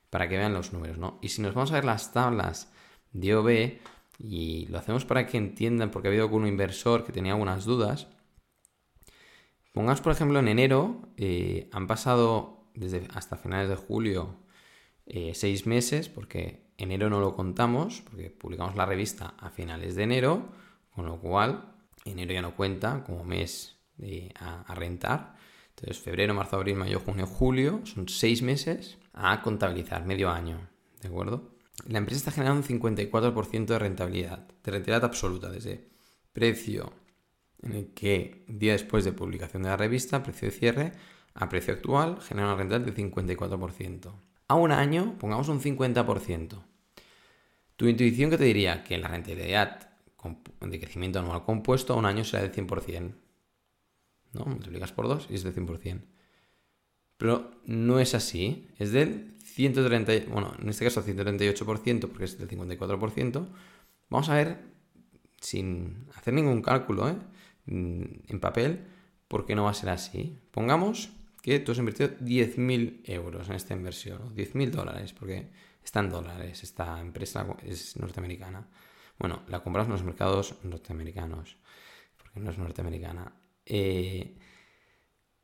Para 0.10 0.30
que 0.30 0.38
vean 0.38 0.54
los 0.54 0.74
números, 0.74 0.98
¿no? 0.98 1.20
Y 1.22 1.30
si 1.30 1.42
nos 1.42 1.54
vamos 1.54 1.72
a 1.72 1.76
ver 1.76 1.86
las 1.86 2.14
tablas 2.14 2.72
de 3.12 3.36
OB, 3.36 3.80
y 4.20 4.66
lo 4.68 4.80
hacemos 4.80 5.06
para 5.06 5.28
que 5.28 5.38
entiendan, 5.38 5.92
porque 5.92 6.08
ha 6.08 6.10
habido 6.10 6.26
algún 6.26 6.48
inversor 6.48 7.04
que 7.04 7.12
tenía 7.12 7.34
algunas 7.34 7.66
dudas. 7.66 8.08
Pongamos, 9.74 10.02
por 10.02 10.12
ejemplo, 10.12 10.40
en 10.40 10.48
enero, 10.48 11.02
eh, 11.18 11.70
han 11.72 11.88
pasado 11.88 12.72
desde 12.74 13.08
hasta 13.14 13.38
finales 13.38 13.70
de 13.70 13.76
julio 13.76 14.38
eh, 15.06 15.34
seis 15.36 15.68
meses, 15.68 16.10
porque 16.10 16.72
enero 16.78 17.10
no 17.10 17.20
lo 17.20 17.36
contamos, 17.36 18.02
porque 18.02 18.32
publicamos 18.32 18.76
la 18.76 18.86
revista 18.86 19.36
a 19.38 19.50
finales 19.50 19.96
de 19.96 20.04
enero, 20.04 20.50
con 20.96 21.06
lo 21.06 21.20
cual 21.20 21.76
enero 22.06 22.34
ya 22.34 22.42
no 22.42 22.56
cuenta 22.56 23.04
como 23.04 23.24
mes 23.24 23.76
a 24.40 24.76
rentar. 24.76 25.37
Entonces, 25.79 26.03
febrero, 26.03 26.34
marzo, 26.34 26.55
abril, 26.55 26.75
mayo, 26.75 27.00
junio, 27.00 27.27
julio, 27.27 27.81
son 27.84 28.10
seis 28.10 28.41
meses 28.41 28.98
a 29.13 29.43
contabilizar, 29.43 30.05
medio 30.05 30.31
año, 30.31 30.67
¿de 31.01 31.07
acuerdo? 31.07 31.51
La 31.88 32.00
empresa 32.00 32.17
está 32.17 32.31
generando 32.31 32.62
un 32.67 32.81
54% 32.81 33.65
de 33.65 33.77
rentabilidad, 33.77 34.39
de 34.39 34.72
rentabilidad 34.72 35.05
absoluta, 35.05 35.51
desde 35.51 35.88
precio 36.34 36.93
en 37.62 37.74
el 37.74 37.93
que 37.93 38.43
día 38.48 38.72
después 38.72 39.05
de 39.05 39.12
publicación 39.12 39.63
de 39.63 39.69
la 39.69 39.77
revista, 39.77 40.24
precio 40.24 40.48
de 40.48 40.55
cierre, 40.55 40.91
a 41.36 41.48
precio 41.48 41.75
actual, 41.75 42.19
genera 42.22 42.48
una 42.48 42.55
rentabilidad 42.55 42.96
del 42.96 43.12
54%. 43.12 44.13
A 44.48 44.55
un 44.55 44.72
año, 44.72 45.15
pongamos 45.19 45.48
un 45.48 45.62
50%. 45.62 46.63
Tu 47.75 47.88
intuición 47.88 48.31
que 48.31 48.38
te 48.38 48.46
diría 48.46 48.84
que 48.84 48.98
la 48.98 49.10
rentabilidad 49.10 49.89
de 50.62 50.79
crecimiento 50.79 51.19
anual 51.19 51.43
compuesto 51.43 51.93
a 51.93 51.98
un 51.98 52.05
año 52.05 52.24
será 52.24 52.41
del 52.41 52.51
100%. 52.51 53.26
¿No? 54.38 54.46
Multiplicas 54.46 54.91
por 54.91 55.08
2 55.08 55.27
y 55.29 55.36
es 55.36 55.44
del 55.44 55.56
100%. 55.56 56.01
Pero 57.17 57.51
no 57.65 58.00
es 58.00 58.13
así, 58.13 58.67
es 58.77 58.91
del 58.91 59.36
130, 59.44 60.32
bueno, 60.32 60.53
en 60.62 60.70
este 60.70 60.86
caso 60.86 61.03
138% 61.03 62.08
porque 62.10 62.25
es 62.25 62.38
del 62.38 62.48
54%. 62.48 63.48
Vamos 64.10 64.29
a 64.29 64.36
ver, 64.36 64.60
sin 65.41 66.06
hacer 66.15 66.34
ningún 66.34 66.62
cálculo 66.62 67.10
¿eh? 67.10 67.15
mm, 67.65 68.03
en 68.27 68.39
papel, 68.39 68.86
por 69.27 69.46
qué 69.46 69.56
no 69.56 69.63
va 69.63 69.72
a 69.72 69.74
ser 69.74 69.89
así. 69.89 70.39
Pongamos 70.51 71.10
que 71.41 71.60
tú 71.60 71.72
has 71.72 71.77
invertido 71.79 72.10
10.000 72.20 73.01
euros 73.06 73.50
en 73.50 73.56
esta 73.56 73.74
inversión, 73.74 74.36
10.000 74.36 74.70
dólares, 74.70 75.13
porque 75.13 75.50
está 75.84 76.01
en 76.01 76.10
dólares, 76.10 76.63
esta 76.63 77.00
empresa 77.00 77.48
es 77.63 77.98
norteamericana. 77.98 78.67
Bueno, 79.17 79.41
la 79.48 79.62
compras 79.63 79.88
en 79.88 79.94
los 79.94 80.03
mercados 80.03 80.56
norteamericanos, 80.63 81.58
porque 82.17 82.39
no 82.39 82.51
es 82.51 82.58
norteamericana. 82.58 83.34
Eh, 83.70 84.36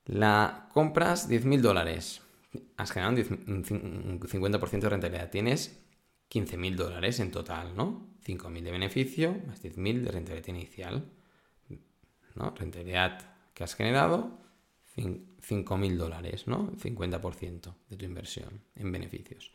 la 0.06 0.70
compras 0.74 1.30
10.000 1.30 1.62
dólares. 1.62 2.22
Has 2.78 2.92
generado 2.92 3.16
un 3.48 3.64
50% 3.64 4.80
de 4.80 4.90
rentabilidad. 4.90 5.30
Tienes 5.30 5.80
15.000 6.30 6.76
dólares 6.76 7.20
en 7.20 7.32
total, 7.32 7.76
¿no? 7.76 8.08
5.000 8.26 8.62
de 8.62 8.72
beneficio 8.72 9.36
más 9.48 9.62
10.000 9.62 10.04
de 10.04 10.12
rentabilidad 10.12 10.48
inicial. 10.48 11.06
¿no? 12.36 12.54
Rentabilidad 12.56 13.36
que 13.54 13.64
has 13.64 13.76
generado, 13.76 14.40
5.000 14.96 15.98
dólares, 15.98 16.48
¿no? 16.48 16.72
50% 16.72 17.74
de 17.90 17.98
tu 17.98 18.06
inversión 18.06 18.62
en 18.76 18.92
beneficios. 18.92 19.52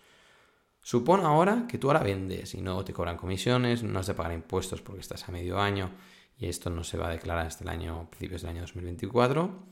Supone 0.82 1.24
ahora 1.24 1.66
que 1.68 1.78
tú 1.78 1.88
ahora 1.88 2.02
vendes 2.02 2.54
y 2.54 2.60
no 2.60 2.84
te 2.84 2.92
cobran 2.92 3.16
comisiones, 3.16 3.82
no 3.82 3.98
has 3.98 4.06
de 4.06 4.14
pagar 4.14 4.32
impuestos 4.32 4.80
porque 4.80 5.00
estás 5.00 5.28
a 5.28 5.32
medio 5.32 5.58
año 5.58 5.90
y 6.38 6.46
esto 6.46 6.70
no 6.70 6.84
se 6.84 6.96
va 6.96 7.08
a 7.08 7.12
declarar 7.12 7.46
hasta 7.46 7.64
el 7.64 7.70
año, 7.70 8.08
principios 8.10 8.42
del 8.42 8.50
año 8.52 8.60
2024. 8.60 9.66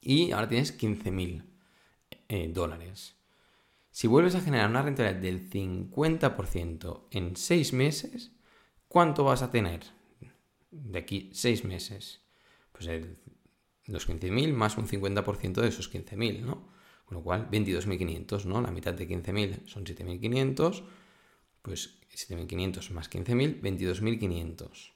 Y 0.00 0.32
ahora 0.32 0.48
tienes 0.48 0.78
15.000 0.78 1.44
eh, 2.28 2.48
dólares. 2.48 3.16
Si 3.90 4.06
vuelves 4.06 4.34
a 4.34 4.40
generar 4.40 4.70
una 4.70 4.82
rentabilidad 4.82 5.20
del 5.20 5.50
50% 5.50 7.08
en 7.10 7.36
6 7.36 7.72
meses, 7.74 8.32
¿cuánto 8.88 9.24
vas 9.24 9.42
a 9.42 9.50
tener 9.50 9.84
de 10.70 10.98
aquí 10.98 11.30
6 11.34 11.64
meses? 11.64 12.22
Pues 12.72 12.88
los 13.86 14.08
15.000 14.08 14.52
más 14.54 14.78
un 14.78 14.88
50% 14.88 15.60
de 15.60 15.68
esos 15.68 15.92
15.000, 15.92 16.40
¿no? 16.40 16.72
Con 17.04 17.18
lo 17.18 17.22
cual, 17.22 17.50
22.500, 17.50 18.46
¿no? 18.46 18.62
La 18.62 18.70
mitad 18.70 18.94
de 18.94 19.06
15.000 19.06 19.68
son 19.68 19.84
7.500, 19.84 20.82
pues 21.60 22.00
7.500 22.10 22.90
más 22.90 23.10
15.000, 23.10 23.60
22.500 23.60 24.93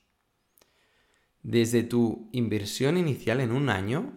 desde 1.42 1.83
tu 1.83 2.28
inversión 2.33 2.97
inicial 2.97 3.40
en 3.40 3.52
un 3.52 3.68
año, 3.68 4.12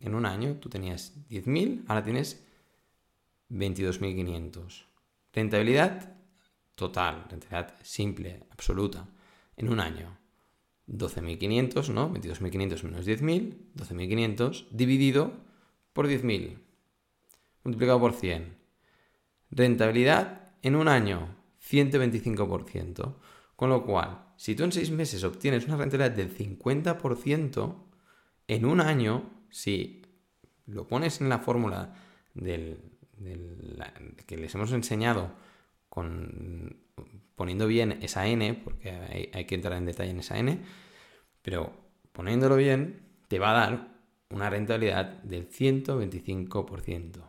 en 0.00 0.14
un 0.14 0.26
año 0.26 0.56
tú 0.56 0.68
tenías 0.68 1.14
10.000, 1.30 1.84
ahora 1.88 2.02
tienes 2.02 2.44
22.500. 3.50 4.84
Rentabilidad 5.32 6.16
total, 6.74 7.24
rentabilidad 7.28 7.74
simple, 7.82 8.44
absoluta, 8.50 9.08
en 9.56 9.68
un 9.68 9.80
año. 9.80 10.18
12.500, 10.88 11.88
¿no? 11.92 12.12
22.500 12.14 12.82
menos 12.84 13.06
10.000, 13.06 13.56
12.500 13.74 14.68
dividido 14.70 15.32
por 15.92 16.06
10.000, 16.06 16.58
multiplicado 17.64 17.98
por 17.98 18.12
100. 18.12 18.56
Rentabilidad 19.50 20.52
en 20.62 20.76
un 20.76 20.88
año, 20.88 21.34
125%. 21.68 23.14
Con 23.56 23.70
lo 23.70 23.84
cual, 23.84 24.25
si 24.36 24.54
tú 24.54 24.64
en 24.64 24.72
seis 24.72 24.90
meses 24.90 25.24
obtienes 25.24 25.66
una 25.66 25.76
rentabilidad 25.76 26.14
del 26.14 26.36
50%, 26.36 27.76
en 28.48 28.64
un 28.64 28.80
año, 28.80 29.30
si 29.50 30.02
lo 30.66 30.86
pones 30.86 31.20
en 31.20 31.28
la 31.28 31.38
fórmula 31.38 31.94
del, 32.34 32.78
que 34.26 34.36
les 34.36 34.54
hemos 34.54 34.72
enseñado 34.72 35.32
con, 35.88 36.76
poniendo 37.34 37.66
bien 37.66 37.98
esa 38.02 38.26
n, 38.26 38.54
porque 38.54 38.90
hay, 38.90 39.30
hay, 39.32 39.44
que 39.46 39.54
entrar 39.54 39.74
en 39.74 39.86
detalle 39.86 40.10
en 40.10 40.20
esa 40.20 40.38
n, 40.38 40.60
pero 41.42 41.72
poniéndolo 42.12 42.56
bien, 42.56 43.00
te 43.28 43.38
va 43.38 43.50
a 43.50 43.60
dar 43.66 43.96
una 44.30 44.50
rentabilidad 44.50 45.22
del 45.22 45.48
125%. 45.48 47.20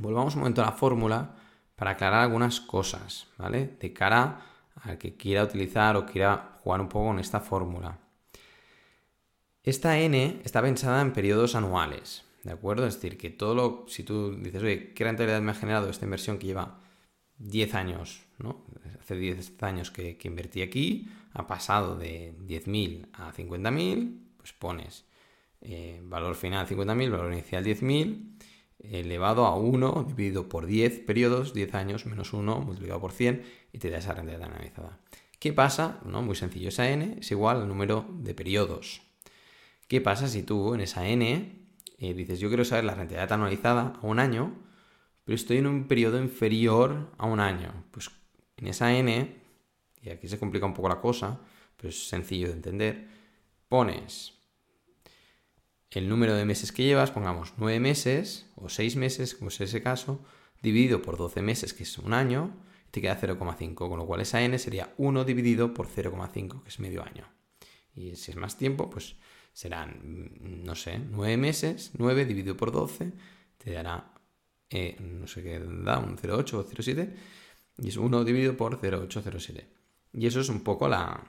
Volvamos 0.00 0.34
un 0.34 0.40
momento 0.40 0.62
a 0.62 0.66
la 0.66 0.72
fórmula 0.72 1.36
para 1.76 1.92
aclarar 1.92 2.22
algunas 2.24 2.60
cosas, 2.60 3.28
¿vale? 3.38 3.76
De 3.80 3.92
cara 3.92 4.49
al 4.82 4.98
que 4.98 5.16
quiera 5.16 5.44
utilizar 5.44 5.96
o 5.96 6.06
quiera 6.06 6.58
jugar 6.62 6.80
un 6.80 6.88
poco 6.88 7.06
con 7.06 7.18
esta 7.18 7.40
fórmula. 7.40 7.98
Esta 9.62 9.98
n 9.98 10.40
está 10.44 10.62
pensada 10.62 11.02
en 11.02 11.12
periodos 11.12 11.54
anuales, 11.54 12.24
¿de 12.42 12.52
acuerdo? 12.52 12.86
Es 12.86 12.94
decir, 12.94 13.18
que 13.18 13.30
todo 13.30 13.54
lo, 13.54 13.84
si 13.88 14.04
tú 14.04 14.34
dices, 14.36 14.62
oye, 14.62 14.92
¿qué 14.94 15.04
rentabilidad 15.04 15.42
me 15.42 15.52
ha 15.52 15.54
generado 15.54 15.90
esta 15.90 16.06
inversión 16.06 16.38
que 16.38 16.46
lleva 16.46 16.80
10 17.38 17.74
años, 17.74 18.22
¿no? 18.38 18.64
Hace 19.00 19.16
10 19.16 19.62
años 19.62 19.90
que, 19.90 20.16
invertí 20.22 20.62
aquí, 20.62 21.08
ha 21.32 21.46
pasado 21.46 21.96
de 21.96 22.34
10.000 22.46 23.08
a 23.12 23.32
50.000, 23.32 24.18
pues 24.36 24.52
pones 24.52 25.04
eh, 25.60 26.00
valor 26.04 26.36
final 26.36 26.66
50.000, 26.66 27.10
valor 27.10 27.32
inicial 27.32 27.64
10.000, 27.64 28.38
elevado 28.82 29.46
a 29.46 29.56
1 29.56 30.06
dividido 30.08 30.48
por 30.48 30.66
10 30.66 31.00
periodos, 31.00 31.54
10 31.54 31.74
años 31.74 32.06
menos 32.06 32.32
1 32.32 32.60
multiplicado 32.60 33.00
por 33.00 33.12
100 33.12 33.42
y 33.72 33.78
te 33.78 33.90
da 33.90 33.98
esa 33.98 34.12
rentabilidad 34.12 34.50
analizada. 34.50 34.98
¿Qué 35.38 35.52
pasa? 35.52 36.00
No, 36.04 36.22
muy 36.22 36.36
sencillo, 36.36 36.68
esa 36.68 36.88
n 36.90 37.16
es 37.20 37.30
igual 37.30 37.62
al 37.62 37.68
número 37.68 38.06
de 38.10 38.34
periodos. 38.34 39.02
¿Qué 39.88 40.00
pasa 40.00 40.28
si 40.28 40.42
tú 40.42 40.74
en 40.74 40.80
esa 40.80 41.08
n 41.08 41.66
eh, 41.98 42.14
dices 42.14 42.40
yo 42.40 42.48
quiero 42.48 42.64
saber 42.64 42.84
la 42.84 42.94
rentabilidad 42.94 43.32
anualizada 43.32 43.98
a 44.00 44.06
un 44.06 44.18
año, 44.18 44.54
pero 45.24 45.36
estoy 45.36 45.58
en 45.58 45.66
un 45.66 45.88
periodo 45.88 46.18
inferior 46.20 47.10
a 47.18 47.26
un 47.26 47.40
año? 47.40 47.84
Pues 47.90 48.10
en 48.56 48.66
esa 48.66 48.94
n, 48.94 49.36
y 50.02 50.10
aquí 50.10 50.28
se 50.28 50.38
complica 50.38 50.66
un 50.66 50.74
poco 50.74 50.88
la 50.88 51.00
cosa, 51.00 51.40
pero 51.76 51.88
es 51.88 52.08
sencillo 52.08 52.48
de 52.48 52.54
entender, 52.54 53.08
pones 53.68 54.39
el 55.98 56.08
número 56.08 56.34
de 56.34 56.44
meses 56.44 56.70
que 56.72 56.84
llevas, 56.84 57.10
pongamos 57.10 57.54
9 57.56 57.80
meses 57.80 58.46
o 58.56 58.68
6 58.68 58.96
meses, 58.96 59.34
como 59.34 59.48
es 59.48 59.60
ese 59.60 59.82
caso, 59.82 60.24
dividido 60.62 61.02
por 61.02 61.16
12 61.16 61.42
meses, 61.42 61.74
que 61.74 61.82
es 61.82 61.98
un 61.98 62.14
año, 62.14 62.56
te 62.90 63.00
queda 63.00 63.20
0,5, 63.20 63.74
con 63.74 63.98
lo 63.98 64.06
cual 64.06 64.20
esa 64.20 64.42
n 64.42 64.58
sería 64.58 64.94
1 64.98 65.24
dividido 65.24 65.74
por 65.74 65.88
0,5, 65.88 66.62
que 66.62 66.68
es 66.68 66.78
medio 66.80 67.04
año. 67.04 67.28
Y 67.94 68.16
si 68.16 68.30
es 68.30 68.36
más 68.36 68.56
tiempo, 68.56 68.88
pues 68.88 69.16
serán, 69.52 70.00
mm, 70.02 70.64
no 70.64 70.74
sé, 70.74 70.98
9 70.98 71.36
meses, 71.36 71.90
9 71.98 72.24
dividido 72.24 72.56
por 72.56 72.72
12, 72.72 73.12
te 73.58 73.72
dará, 73.72 74.14
eh, 74.70 74.96
no 75.00 75.26
sé 75.26 75.42
qué 75.42 75.58
da, 75.58 75.98
un 75.98 76.16
0,8 76.16 76.58
o 76.58 76.64
0,7, 76.64 77.14
y 77.78 77.88
es 77.88 77.96
1 77.96 78.24
dividido 78.24 78.56
por 78.56 78.78
0,807. 78.80 79.68
Y 80.12 80.26
eso 80.26 80.40
es 80.40 80.48
un 80.48 80.62
poco 80.62 80.88
la, 80.88 81.24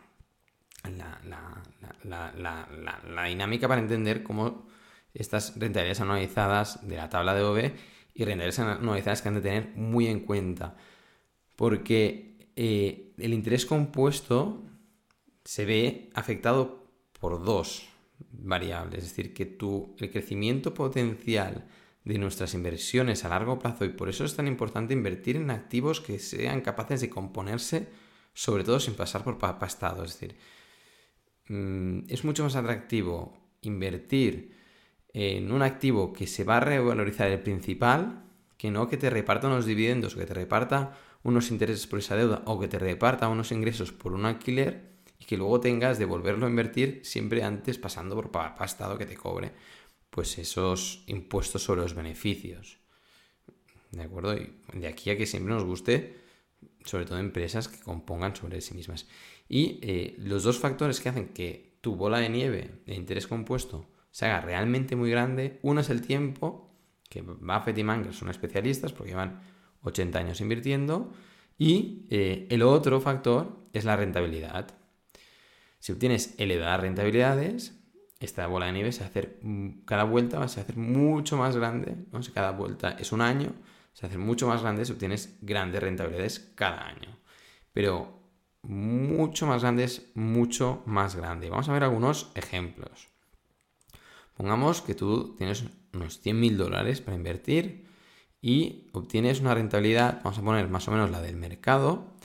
la, 2.03 3.27
dinámica 3.27 3.67
para 3.67 3.81
entender 3.81 4.23
cómo 4.23 4.67
estas 5.13 5.53
rentabilidades 5.57 6.01
anualizadas 6.01 6.88
de 6.88 6.97
la 6.97 7.09
tabla 7.09 7.33
de 7.35 7.43
OV 7.43 7.57
y 8.13 8.25
rentabilidades 8.25 8.59
anualizadas 8.59 9.21
que 9.21 9.27
han 9.29 9.35
de 9.35 9.41
tener 9.41 9.71
muy 9.75 10.07
en 10.07 10.21
cuenta. 10.21 10.75
Porque 11.55 12.38
eh, 12.55 13.13
el 13.17 13.33
interés 13.33 13.65
compuesto 13.65 14.63
se 15.43 15.65
ve 15.65 16.09
afectado 16.13 16.85
por 17.19 17.43
dos 17.43 17.88
variables. 18.31 19.03
Es 19.03 19.09
decir, 19.09 19.33
que 19.33 19.45
tu, 19.45 19.95
el 20.00 20.11
crecimiento 20.11 20.73
potencial 20.73 21.65
de 22.03 22.17
nuestras 22.17 22.53
inversiones 22.53 23.23
a 23.23 23.29
largo 23.29 23.59
plazo 23.59 23.85
y 23.85 23.89
por 23.89 24.09
eso 24.09 24.25
es 24.25 24.35
tan 24.35 24.47
importante 24.47 24.93
invertir 24.93 25.35
en 25.35 25.51
activos 25.51 26.01
que 26.01 26.17
sean 26.19 26.61
capaces 26.61 27.01
de 27.01 27.09
componerse, 27.09 27.89
sobre 28.33 28.63
todo 28.63 28.79
sin 28.79 28.95
pasar 28.95 29.23
por 29.23 29.38
papastado. 29.38 30.03
Es 30.03 30.13
decir, 30.13 30.35
mm, 31.51 32.05
es 32.10 32.24
mucho 32.24 32.43
más 32.43 32.55
atractivo 32.55 33.38
invertir 33.62 34.55
en 35.13 35.51
un 35.51 35.62
activo 35.62 36.13
que 36.13 36.27
se 36.27 36.43
va 36.43 36.58
a 36.58 36.62
revalorizar 36.62 37.29
el 37.29 37.41
principal 37.41 38.24
que 38.58 38.72
no 38.72 38.88
que 38.88 38.98
te 38.98 39.10
reparta 39.10 39.48
unos 39.48 39.65
dividendos, 39.65 40.15
que 40.15 40.25
te 40.25 40.34
reparta 40.34 40.98
unos 41.24 41.51
intereses 41.51 41.88
por 41.88 42.00
esa 42.00 42.15
deuda 42.15 42.43
o 42.46 42.60
que 42.60 42.67
te 42.67 42.79
reparta 42.79 43.27
unos 43.27 43.51
ingresos 43.51 43.91
por 43.91 44.13
un 44.13 44.25
alquiler 44.25 44.91
y 45.20 45.25
que 45.25 45.38
luego 45.38 45.60
tengas 45.60 45.98
de 45.98 46.05
volverlo 46.05 46.46
a 46.46 46.50
invertir 46.50 47.01
siempre 47.03 47.43
antes 47.43 47.77
pasando 47.77 48.15
por 48.15 48.31
papastado 48.31 48.98
que 48.98 49.05
te 49.05 49.17
cobre 49.17 49.51
pues 50.12 50.38
esos 50.38 51.03
impuestos 51.08 51.63
sobre 51.63 51.81
los 51.81 51.96
beneficios. 51.96 52.77
¿De 53.91 54.03
acuerdo? 54.03 54.36
Y 54.36 54.53
de 54.74 54.88
aquí 54.88 55.10
a 55.10 55.17
que 55.17 55.25
siempre 55.25 55.53
nos 55.53 55.63
guste, 55.63 56.17
sobre 56.86 57.05
todo 57.05 57.17
empresas 57.17 57.67
que 57.67 57.79
compongan 57.79 58.36
sobre 58.36 58.62
sí 58.62 58.74
mismas. 58.74 59.08
Y 59.53 59.79
eh, 59.81 60.15
los 60.20 60.43
dos 60.43 60.60
factores 60.60 61.01
que 61.01 61.10
hacen 61.10 61.27
que 61.34 61.75
tu 61.81 61.98
bola 61.98 62.20
de 62.20 62.29
nieve 62.29 62.79
de 62.86 62.96
interés 62.96 63.27
compuesto 63.27 63.86
se 64.10 64.25
haga 64.25 64.39
realmente 64.39 64.96
muy 64.96 65.12
grande, 65.12 65.60
uno 65.62 65.81
es 65.81 65.89
el 65.89 66.01
tiempo, 66.01 66.74
que 67.10 67.22
Buffett 67.22 67.77
y 67.77 67.84
Munger 67.84 68.13
son 68.13 68.29
especialistas 68.29 68.93
porque 68.93 69.10
llevan 69.10 69.41
80 69.84 70.20
años 70.20 70.39
invirtiendo, 70.39 71.12
y 71.58 72.08
eh, 72.10 72.48
el 72.50 72.62
otro 72.62 73.01
factor 73.01 73.67
es 73.74 73.84
la 73.84 73.98
rentabilidad. 73.98 74.74
Si 75.79 75.91
obtienes 75.91 76.34
elevadas 76.38 76.79
rentabilidades, 76.79 77.77
esta 78.22 78.48
bola 78.48 78.67
de 78.67 78.72
nieve 78.72 78.93
se 78.93 79.03
hacer, 79.03 79.38
mm, 79.41 79.81
cada 79.84 80.05
vuelta 80.05 80.38
va 80.38 80.43
a 80.43 80.46
hacer 80.46 80.77
mucho 80.77 81.36
más 81.36 81.58
grande, 81.58 81.98
¿no? 82.13 82.24
si 82.24 82.31
cada 82.31 82.51
vuelta 82.51 82.91
es 82.91 83.12
un 83.12 83.20
año, 83.20 83.51
se 83.91 84.05
hacer 84.05 84.17
mucho 84.17 84.48
más 84.48 84.62
grande 84.62 84.86
si 84.86 84.93
obtienes 84.93 85.38
grandes 85.41 85.84
rentabilidades 85.84 86.39
cada 86.55 86.88
año. 86.88 87.17
Pero 87.74 88.20
mucho 88.63 89.47
más 89.47 89.61
grandes, 89.61 90.11
mucho 90.13 90.83
más 90.85 91.15
grande. 91.15 91.49
Vamos 91.49 91.69
a 91.69 91.73
ver 91.73 91.83
algunos 91.83 92.31
ejemplos. 92.35 93.09
Pongamos 94.35 94.81
que 94.81 94.95
tú 94.95 95.35
tienes 95.35 95.65
unos 95.93 96.24
100.000 96.24 96.55
dólares 96.55 97.01
para 97.01 97.17
invertir 97.17 97.87
y 98.41 98.89
obtienes 98.93 99.39
una 99.39 99.53
rentabilidad, 99.53 100.21
vamos 100.24 100.39
a 100.39 100.41
poner 100.41 100.67
más 100.67 100.87
o 100.87 100.91
menos 100.91 101.11
la 101.11 101.21
del 101.21 101.35
mercado, 101.35 102.15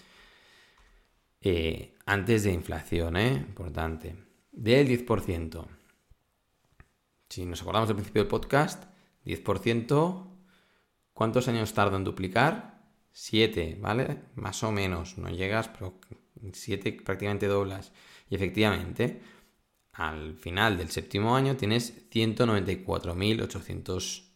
eh, 1.40 1.94
antes 2.06 2.44
de 2.44 2.52
inflación, 2.52 3.16
¿eh? 3.16 3.32
importante, 3.34 4.16
del 4.50 4.88
10%. 4.88 5.66
Si 7.28 7.44
nos 7.44 7.60
acordamos 7.60 7.88
del 7.88 7.96
principio 7.96 8.22
del 8.22 8.30
podcast, 8.30 8.84
10%, 9.26 10.26
¿cuántos 11.12 11.48
años 11.48 11.74
tarda 11.74 11.96
en 11.96 12.04
duplicar? 12.04 12.80
7, 13.12 13.78
¿vale? 13.80 14.22
Más 14.36 14.62
o 14.62 14.72
menos, 14.72 15.18
no 15.18 15.28
llegas, 15.28 15.68
pero 15.68 15.98
7 16.54 16.92
prácticamente 17.04 17.46
doblas. 17.46 17.92
Y 18.28 18.34
efectivamente, 18.34 19.20
al 19.92 20.36
final 20.36 20.76
del 20.78 20.90
séptimo 20.90 21.36
año 21.36 21.56
tienes 21.56 22.10
194.800 22.10 24.26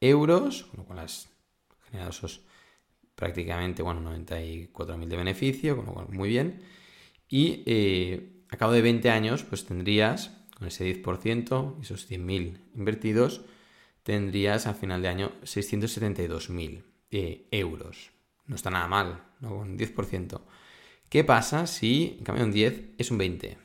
euros, 0.00 0.64
con 0.64 0.78
lo 0.78 0.86
cual 0.86 0.98
has 1.00 1.28
generado 1.86 2.10
esos 2.10 2.42
prácticamente, 3.14 3.82
bueno, 3.82 4.00
94.000 4.10 5.08
de 5.08 5.16
beneficio, 5.16 5.76
con 5.76 5.86
lo 5.86 5.94
cual 5.94 6.08
muy 6.10 6.28
bien. 6.28 6.62
Y 7.28 7.62
eh, 7.66 8.44
a 8.48 8.56
cabo 8.56 8.72
de 8.72 8.82
20 8.82 9.10
años, 9.10 9.42
pues 9.42 9.66
tendrías 9.66 10.30
con 10.56 10.68
ese 10.68 11.02
10% 11.02 11.76
y 11.78 11.82
esos 11.82 12.10
100.000 12.10 12.60
invertidos, 12.74 13.42
tendrías 14.02 14.66
a 14.66 14.74
final 14.74 15.02
de 15.02 15.08
año 15.08 15.32
672.000 15.42 16.82
eh, 17.10 17.46
euros. 17.50 18.10
No 18.46 18.56
está 18.56 18.70
nada 18.70 18.88
mal, 18.88 19.22
¿no? 19.40 19.50
Con 19.50 19.70
un 19.70 19.78
10%. 19.78 20.40
¿Qué 21.08 21.24
pasa 21.24 21.66
si, 21.66 22.16
en 22.18 22.24
cambio, 22.24 22.44
un 22.44 22.52
10 22.52 22.90
es 22.98 23.10
un 23.10 23.18
20? 23.18 23.58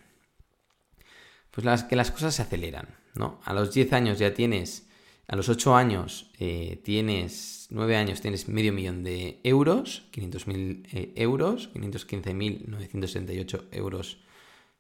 Pues 1.52 1.66
las, 1.66 1.84
que 1.84 1.96
las 1.96 2.12
cosas 2.12 2.36
se 2.36 2.42
aceleran, 2.42 2.88
¿no? 3.16 3.40
A 3.44 3.54
los 3.54 3.74
10 3.74 3.94
años 3.94 4.18
ya 4.18 4.34
tienes, 4.34 4.88
a 5.28 5.36
los 5.36 5.50
8 5.50 5.76
años 5.76 6.32
eh, 6.40 6.82
tienes, 6.84 7.68
9 7.70 7.98
años 7.98 8.22
tienes 8.22 8.48
medio 8.48 8.72
millón 8.74 9.04
de 9.04 9.40
euros, 9.44 10.08
500.000 10.14 10.88
eh, 10.94 11.14
euros, 11.16 11.70
515.968 11.74 13.66
euros 13.72 14.20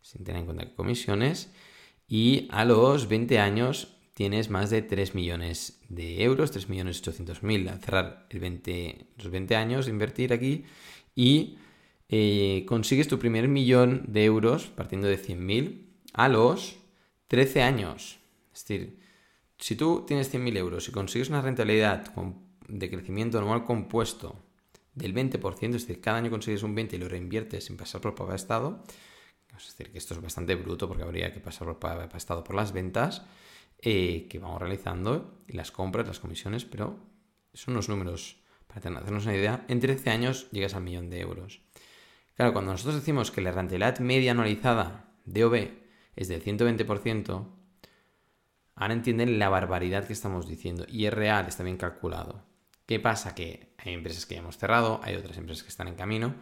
sin 0.01 0.23
tener 0.23 0.41
en 0.41 0.45
cuenta 0.45 0.73
comisiones, 0.75 1.51
y 2.07 2.47
a 2.51 2.65
los 2.65 3.07
20 3.07 3.39
años 3.39 3.95
tienes 4.13 4.49
más 4.49 4.69
de 4.69 4.81
3 4.81 5.15
millones 5.15 5.79
de 5.89 6.23
euros, 6.23 6.53
3.800.000 6.53 7.69
al 7.69 7.79
cerrar 7.79 8.27
el 8.29 8.39
20, 8.39 9.07
los 9.17 9.29
20 9.29 9.55
años 9.55 9.85
de 9.85 9.91
invertir 9.91 10.33
aquí 10.33 10.65
y 11.15 11.57
eh, 12.09 12.65
consigues 12.67 13.07
tu 13.07 13.19
primer 13.19 13.47
millón 13.47 14.03
de 14.07 14.25
euros 14.25 14.67
partiendo 14.67 15.07
de 15.07 15.19
100.000 15.19 15.87
a 16.13 16.29
los 16.29 16.77
13 17.27 17.63
años. 17.63 18.19
Es 18.53 18.65
decir, 18.65 18.99
si 19.57 19.75
tú 19.75 20.03
tienes 20.07 20.33
100.000 20.33 20.57
euros 20.57 20.87
y 20.87 20.91
consigues 20.91 21.29
una 21.29 21.41
rentabilidad 21.41 22.13
de 22.67 22.89
crecimiento 22.89 23.37
anual 23.37 23.63
compuesto 23.63 24.43
del 24.93 25.13
20%, 25.13 25.75
es 25.75 25.87
decir, 25.87 26.01
cada 26.01 26.17
año 26.17 26.29
consigues 26.29 26.63
un 26.63 26.75
20 26.75 26.95
y 26.95 26.99
lo 26.99 27.09
reinviertes 27.09 27.65
sin 27.65 27.77
pasar 27.77 28.01
por 28.01 28.13
pago 28.15 28.33
estado, 28.33 28.83
es 29.57 29.67
decir, 29.67 29.91
que 29.91 29.97
esto 29.97 30.13
es 30.13 30.21
bastante 30.21 30.55
bruto 30.55 30.87
porque 30.87 31.03
habría 31.03 31.31
que 31.31 31.39
pasar 31.39 31.67
por, 31.77 32.15
estado 32.15 32.43
por 32.43 32.55
las 32.55 32.71
ventas 32.73 33.23
eh, 33.79 34.27
que 34.29 34.39
vamos 34.39 34.59
realizando, 34.59 35.43
y 35.47 35.53
las 35.53 35.71
compras, 35.71 36.07
las 36.07 36.19
comisiones, 36.19 36.65
pero 36.65 36.99
son 37.53 37.73
unos 37.73 37.89
números, 37.89 38.37
para 38.67 38.99
hacernos 38.99 39.25
una 39.25 39.35
idea, 39.35 39.65
en 39.67 39.79
13 39.79 40.09
años 40.09 40.47
llegas 40.51 40.73
al 40.73 40.83
millón 40.83 41.09
de 41.09 41.19
euros. 41.19 41.61
Claro, 42.35 42.53
cuando 42.53 42.71
nosotros 42.71 42.95
decimos 42.95 43.31
que 43.31 43.41
la 43.41 43.51
rentabilidad 43.51 43.99
media 43.99 44.31
anualizada 44.31 45.13
de 45.25 45.45
OB 45.45 45.69
es 46.15 46.27
del 46.27 46.43
120%, 46.43 47.47
ahora 48.75 48.93
entienden 48.93 49.39
la 49.39 49.49
barbaridad 49.49 50.07
que 50.07 50.13
estamos 50.13 50.47
diciendo 50.47 50.85
y 50.87 51.05
es 51.05 51.13
real, 51.13 51.47
está 51.47 51.63
bien 51.63 51.77
calculado. 51.77 52.45
¿Qué 52.85 52.99
pasa? 52.99 53.35
Que 53.35 53.73
hay 53.77 53.93
empresas 53.93 54.25
que 54.25 54.35
ya 54.35 54.41
hemos 54.41 54.57
cerrado, 54.57 54.99
hay 55.03 55.15
otras 55.15 55.37
empresas 55.37 55.63
que 55.63 55.69
están 55.69 55.87
en 55.87 55.95
camino, 55.95 56.35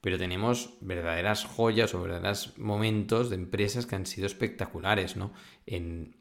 pero 0.00 0.18
tenemos 0.18 0.74
verdaderas 0.80 1.44
joyas 1.44 1.94
o 1.94 2.02
verdaderos 2.02 2.56
momentos 2.58 3.30
de 3.30 3.36
empresas 3.36 3.86
que 3.86 3.96
han 3.96 4.06
sido 4.06 4.26
espectaculares, 4.26 5.16
¿no? 5.16 5.32
En, 5.66 6.16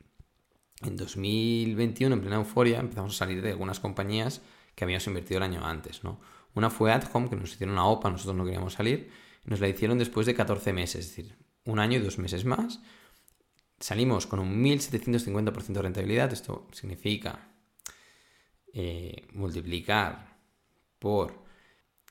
2021, 0.80 2.14
en 2.14 2.22
plena 2.22 2.36
euforia, 2.36 2.80
empezamos 2.80 3.16
a 3.16 3.18
salir 3.18 3.42
de 3.42 3.50
algunas 3.50 3.80
compañías 3.80 4.44
que 4.76 4.84
habíamos 4.84 5.08
invertido 5.08 5.38
el 5.38 5.44
año 5.44 5.66
antes, 5.66 6.04
¿no? 6.04 6.20
Una 6.58 6.72
fue 6.72 6.92
Adhome, 6.92 7.30
que 7.30 7.36
nos 7.36 7.54
hicieron 7.54 7.74
una 7.74 7.86
OPA, 7.86 8.10
nosotros 8.10 8.36
no 8.36 8.44
queríamos 8.44 8.74
salir, 8.74 9.12
nos 9.46 9.60
la 9.60 9.68
hicieron 9.68 10.00
después 10.00 10.26
de 10.26 10.34
14 10.34 10.74
meses, 10.74 11.06
es 11.06 11.16
decir, 11.16 11.36
un 11.66 11.80
año 11.80 12.00
y 12.00 12.02
dos 12.02 12.18
meses 12.18 12.46
más. 12.46 12.82
Salimos 13.80 14.26
con 14.26 14.40
un 14.40 14.64
1750% 14.64 15.68
de 15.68 15.82
rentabilidad, 15.84 16.34
esto 16.34 16.68
significa 16.72 17.52
eh, 18.74 19.28
multiplicar 19.34 20.36
por 20.98 21.46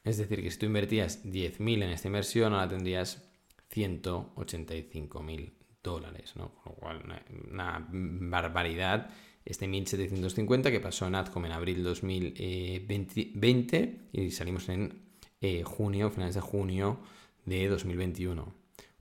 es 0.05 0.19
decir, 0.19 0.41
que 0.41 0.53
si 0.53 0.59
tú 0.59 0.67
invertías 0.67 1.25
10.000 1.25 1.83
en 1.83 1.91
esta 1.91 2.07
inversión, 2.07 2.55
ahora 2.55 2.69
tendrías 2.69 3.29
185.000 3.75 5.53
dólares, 5.87 6.35
¿no? 6.37 6.53
Con 6.57 6.73
lo 6.73 6.79
cual, 6.79 7.03
una, 7.51 7.89
barbaridad. 7.91 9.09
Este 9.45 9.67
1.750 9.67 10.71
que 10.71 10.81
pasó 10.81 11.07
en 11.07 11.15
Adcom 11.15 11.45
en 11.47 11.53
abril 11.53 11.83
2020 11.85 14.09
y 14.13 14.31
salimos 14.33 14.69
en 14.69 15.07
eh, 15.41 15.63
junio, 15.63 16.11
finales 16.11 16.35
de 16.35 16.41
junio 16.41 16.99
de 17.45 17.69
2021. 17.69 18.53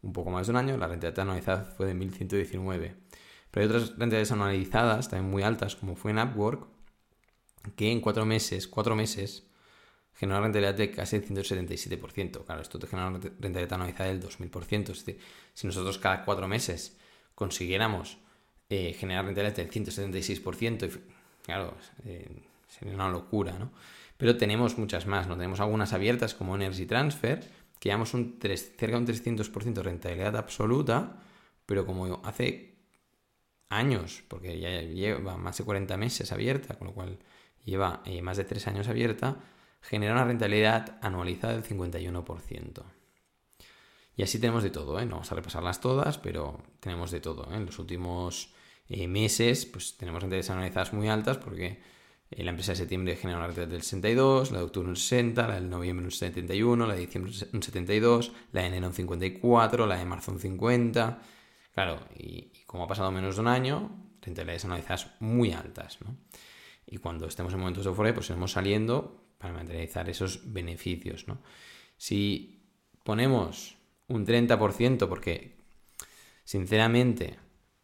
Un 0.04 0.14
poco 0.14 0.30
más 0.30 0.46
de 0.46 0.52
un 0.52 0.58
año, 0.58 0.78
la 0.78 0.88
rentabilidad 0.88 1.24
anualizada 1.24 1.64
fue 1.64 1.88
de 1.88 1.96
1.119. 1.96 2.94
Pero 3.50 3.64
hay 3.64 3.66
otras 3.66 3.90
rentabilidades 3.90 4.32
anualizadas 4.32 5.10
también 5.10 5.32
muy 5.32 5.42
altas, 5.42 5.76
como 5.76 5.96
fue 5.96 6.12
en 6.12 6.20
Upwork, 6.20 6.68
que 7.76 7.92
en 7.92 8.02
cuatro 8.02 8.26
meses, 8.26 8.68
cuatro 8.68 8.96
meses, 8.96 9.48
generó 10.16 10.38
una 10.40 10.48
rentabilidad 10.48 10.76
de 10.76 10.92
casi 10.92 11.18
el 11.18 11.28
177%. 11.28 12.46
Claro, 12.46 12.62
esto 12.62 12.80
te 12.80 12.88
genera 12.88 13.10
una 13.10 13.20
rentabilidad 13.20 13.74
anualizada 13.74 14.10
del 14.10 14.22
2000%. 14.22 14.92
Es 14.92 15.06
decir, 15.06 15.20
si 15.54 15.68
nosotros 15.68 15.98
cada 15.98 16.24
cuatro 16.24 16.48
meses 16.48 16.98
consiguiéramos 17.36 18.18
eh, 18.70 18.94
generar 18.94 19.26
rentabilidad 19.26 19.58
del 19.58 19.70
176%, 19.70 21.00
claro, 21.44 21.76
eh, 22.06 22.28
sería 22.68 22.96
una 22.96 23.10
locura, 23.10 23.58
¿no? 23.60 23.72
Pero 24.18 24.38
tenemos 24.38 24.78
muchas 24.78 25.06
más, 25.06 25.28
¿no? 25.28 25.36
Tenemos 25.36 25.60
algunas 25.60 25.92
abiertas 25.92 26.34
como 26.34 26.56
Energy 26.56 26.86
Transfer, 26.86 27.42
que 27.80 27.90
llevamos 27.90 28.14
un 28.14 28.40
cerca 28.40 28.88
de 28.88 28.98
un 28.98 29.06
300% 29.08 29.74
de 29.74 29.84
rentabilidad 29.84 30.38
absoluta, 30.38 31.20
pero 31.66 31.86
como 31.86 32.22
hace 32.24 32.76
años, 33.70 34.24
porque 34.30 34.60
ya 34.60 34.82
lleva 34.82 35.38
más 35.38 35.58
de 35.58 35.66
40 35.66 35.98
meses 35.98 36.32
abierta, 36.32 36.76
con 36.76 36.88
lo 36.88 36.94
cual 36.94 37.20
lleva 37.66 38.02
eh, 38.06 38.22
más 38.22 38.38
de 38.38 38.46
3 38.46 38.68
años 38.68 38.88
abierta, 38.88 39.38
genera 39.88 40.14
una 40.14 40.26
rentabilidad 40.26 40.98
anualizada 41.02 41.54
del 41.54 41.64
51%. 41.64 42.84
Y 44.18 44.24
así 44.24 44.40
tenemos 44.40 44.64
de 44.64 44.70
todo, 44.70 45.00
¿eh? 45.00 45.06
no 45.06 45.12
vamos 45.16 45.32
a 45.32 45.36
repasarlas 45.36 45.82
todas, 45.82 46.18
pero 46.18 46.58
tenemos 46.80 47.12
de 47.12 47.20
todo. 47.20 47.48
¿eh? 47.52 47.58
En 47.58 47.66
los 47.66 47.78
últimos 47.80 48.54
eh, 48.88 49.08
meses 49.08 49.66
pues 49.66 49.98
tenemos 49.98 50.22
rentabilidades 50.22 50.50
anualizadas 50.50 50.94
muy 50.94 51.10
altas 51.10 51.38
porque 51.38 51.82
la 52.32 52.50
empresa 52.50 52.72
de 52.72 52.78
septiembre 52.78 53.16
genera 53.16 53.38
una 53.38 53.48
rentabilidad 53.48 53.74
del 53.74 53.84
62, 53.84 54.52
la 54.52 54.60
de 54.60 54.64
octubre 54.64 54.90
un 54.90 54.96
60, 54.96 55.48
la 55.48 55.56
de 55.56 55.62
noviembre 55.62 56.06
un 56.06 56.12
71, 56.12 56.88
la 56.88 56.94
de 56.96 57.00
diciembre 57.02 57.32
un 57.54 57.64
72, 57.64 58.32
la 58.52 58.62
de 58.62 58.68
enero 58.68 58.88
un 58.88 58.94
54, 58.94 59.86
la 59.86 59.98
de 59.98 60.06
marzo 60.06 60.32
un 60.32 60.40
50. 60.40 61.22
Claro, 61.74 62.00
y, 62.18 62.52
como 62.66 62.86
ha 62.86 62.88
pasado 62.88 63.12
menos 63.12 63.36
de 63.36 63.42
un 63.42 63.48
año, 63.48 63.92
rentabilidades 64.22 64.66
anualizadas 64.66 65.12
muy 65.20 65.52
altas. 65.52 66.00
Y 66.88 66.98
cuando 66.98 67.28
estemos 67.28 67.54
en 67.54 67.60
momentos 67.60 67.84
de 67.84 67.90
euforia, 67.90 68.14
pues 68.14 68.30
iremos 68.30 68.54
saliendo 68.54 69.25
para 69.38 69.54
materializar 69.54 70.10
esos 70.10 70.54
beneficios. 70.54 71.28
¿no? 71.28 71.40
Si 71.98 72.62
ponemos 73.04 73.78
un 74.08 74.26
30%, 74.26 75.08
porque 75.08 75.56
sinceramente 76.44 77.38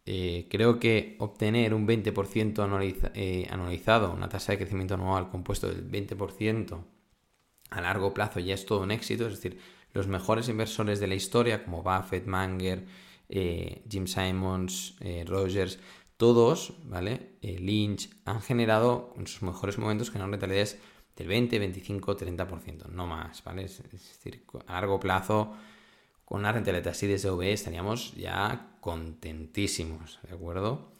eh, 0.04 0.48
creo 0.50 0.78
que 0.78 1.16
obtener 1.18 1.74
un 1.74 1.86
20% 1.86 3.10
eh, 3.14 3.46
anualizado, 3.50 4.12
una 4.12 4.28
tasa 4.28 4.52
de 4.52 4.58
crecimiento 4.58 4.94
anual 4.94 5.30
compuesto 5.30 5.68
del 5.68 5.88
20% 5.90 6.84
a 7.70 7.80
largo 7.80 8.12
plazo 8.12 8.40
ya 8.40 8.54
es 8.54 8.66
todo 8.66 8.80
un 8.80 8.90
éxito. 8.90 9.26
Es 9.26 9.34
decir, 9.34 9.58
los 9.92 10.06
mejores 10.06 10.48
inversores 10.48 11.00
de 11.00 11.06
la 11.06 11.14
historia, 11.14 11.64
como 11.64 11.82
Buffett, 11.82 12.26
Manger, 12.26 12.84
eh, 13.28 13.82
Jim 13.88 14.06
Simons, 14.06 14.96
Rogers, 15.26 15.78
todos, 16.16 16.74
¿vale? 16.84 17.38
Lynch, 17.40 18.10
han 18.24 18.42
generado 18.42 19.14
en 19.16 19.26
sus 19.26 19.42
mejores 19.42 19.78
momentos 19.78 20.10
generan 20.10 20.32
rentabilidades 20.32 20.78
del 21.16 21.28
20, 21.28 21.58
25, 21.58 22.16
30%, 22.16 22.86
no 22.88 23.06
más, 23.06 23.42
¿vale? 23.44 23.64
Es, 23.64 23.82
decir, 23.90 24.44
a 24.66 24.72
largo 24.74 24.98
plazo, 24.98 25.54
con 26.24 26.40
una 26.40 26.52
rentabilidad 26.52 26.88
así 26.88 27.06
de 27.06 27.18
SV 27.18 27.52
estaríamos 27.52 28.14
ya 28.14 28.76
contentísimos, 28.80 30.18
¿de 30.22 30.34
acuerdo? 30.34 30.92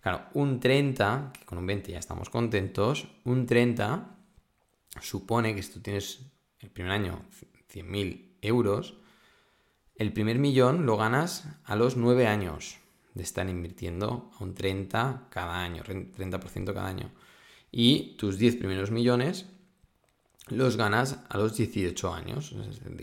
Claro, 0.00 0.22
un 0.32 0.60
30, 0.60 1.32
que 1.38 1.44
con 1.44 1.58
un 1.58 1.66
20 1.66 1.92
ya 1.92 1.98
estamos 1.98 2.30
contentos, 2.30 3.06
un 3.24 3.44
30 3.44 4.16
supone 5.00 5.54
que 5.54 5.62
si 5.62 5.72
tú 5.72 5.80
tienes 5.80 6.20
el 6.60 6.70
primer 6.70 6.92
año 6.92 7.22
100.000 7.72 8.36
euros, 8.40 8.96
el 9.96 10.12
primer 10.14 10.38
millón 10.38 10.86
lo 10.86 10.96
ganas 10.96 11.46
a 11.64 11.76
los 11.76 11.98
9 11.98 12.26
años 12.26 12.78
de 13.12 13.22
estar 13.22 13.46
invirtiendo 13.48 14.30
a 14.38 14.42
un 14.42 14.54
30 14.54 15.26
cada 15.28 15.60
año, 15.60 15.82
30% 15.84 16.72
cada 16.72 16.86
año 16.86 17.10
y 17.70 18.16
tus 18.16 18.38
10 18.38 18.56
primeros 18.56 18.90
millones 18.90 19.46
los 20.48 20.76
ganas 20.76 21.20
a 21.28 21.38
los 21.38 21.56
18 21.56 22.12
años. 22.12 22.52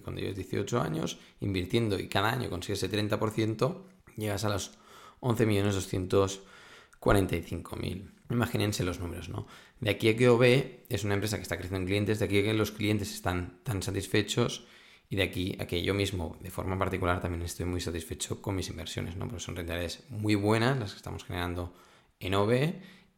Cuando 0.03 0.21
lleves 0.21 0.35
18 0.35 0.81
años 0.81 1.17
invirtiendo 1.39 1.97
y 1.99 2.07
cada 2.07 2.31
año 2.31 2.49
consigues 2.49 2.83
ese 2.83 2.95
30%, 2.95 3.83
llegas 4.17 4.43
a 4.43 4.49
los 4.49 4.77
11.245.000. 5.21 8.11
Imagínense 8.29 8.83
los 8.83 8.99
números, 8.99 9.29
¿no? 9.29 9.47
De 9.79 9.89
aquí 9.89 10.09
a 10.09 10.17
que 10.17 10.27
OB 10.27 10.43
es 10.89 11.05
una 11.05 11.13
empresa 11.13 11.37
que 11.37 11.43
está 11.43 11.55
creciendo 11.55 11.79
en 11.79 11.85
clientes, 11.85 12.19
de 12.19 12.25
aquí 12.25 12.39
a 12.39 12.43
que 12.43 12.53
los 12.53 12.71
clientes 12.71 13.13
están 13.13 13.61
tan 13.63 13.81
satisfechos 13.81 14.67
y 15.09 15.15
de 15.15 15.23
aquí 15.23 15.55
a 15.59 15.67
que 15.67 15.81
yo 15.81 15.93
mismo, 15.93 16.35
de 16.41 16.51
forma 16.51 16.77
particular, 16.77 17.21
también 17.21 17.43
estoy 17.43 17.65
muy 17.65 17.79
satisfecho 17.79 18.41
con 18.41 18.57
mis 18.57 18.67
inversiones, 18.69 19.15
¿no? 19.15 19.25
Porque 19.25 19.39
son 19.39 19.55
rentabilidades 19.55 20.03
muy 20.09 20.35
buenas 20.35 20.77
las 20.77 20.91
que 20.91 20.97
estamos 20.97 21.23
generando 21.23 21.73
en 22.19 22.35
OB 22.35 22.73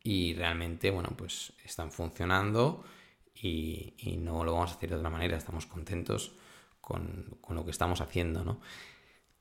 y 0.10 0.34
realmente, 0.34 0.90
bueno, 0.90 1.10
pues 1.16 1.54
están 1.64 1.92
funcionando 1.92 2.84
y, 3.36 3.94
no 4.18 4.44
lo 4.44 4.54
vamos 4.54 4.72
a 4.72 4.74
hacer 4.74 4.90
de 4.90 4.96
otra 4.96 5.12
manera, 5.12 5.38
estamos 5.38 5.68
contentos 5.68 6.32
con, 6.82 7.38
lo 7.48 7.64
que 7.64 7.70
estamos 7.70 8.02
haciendo, 8.02 8.44
¿no? 8.44 8.60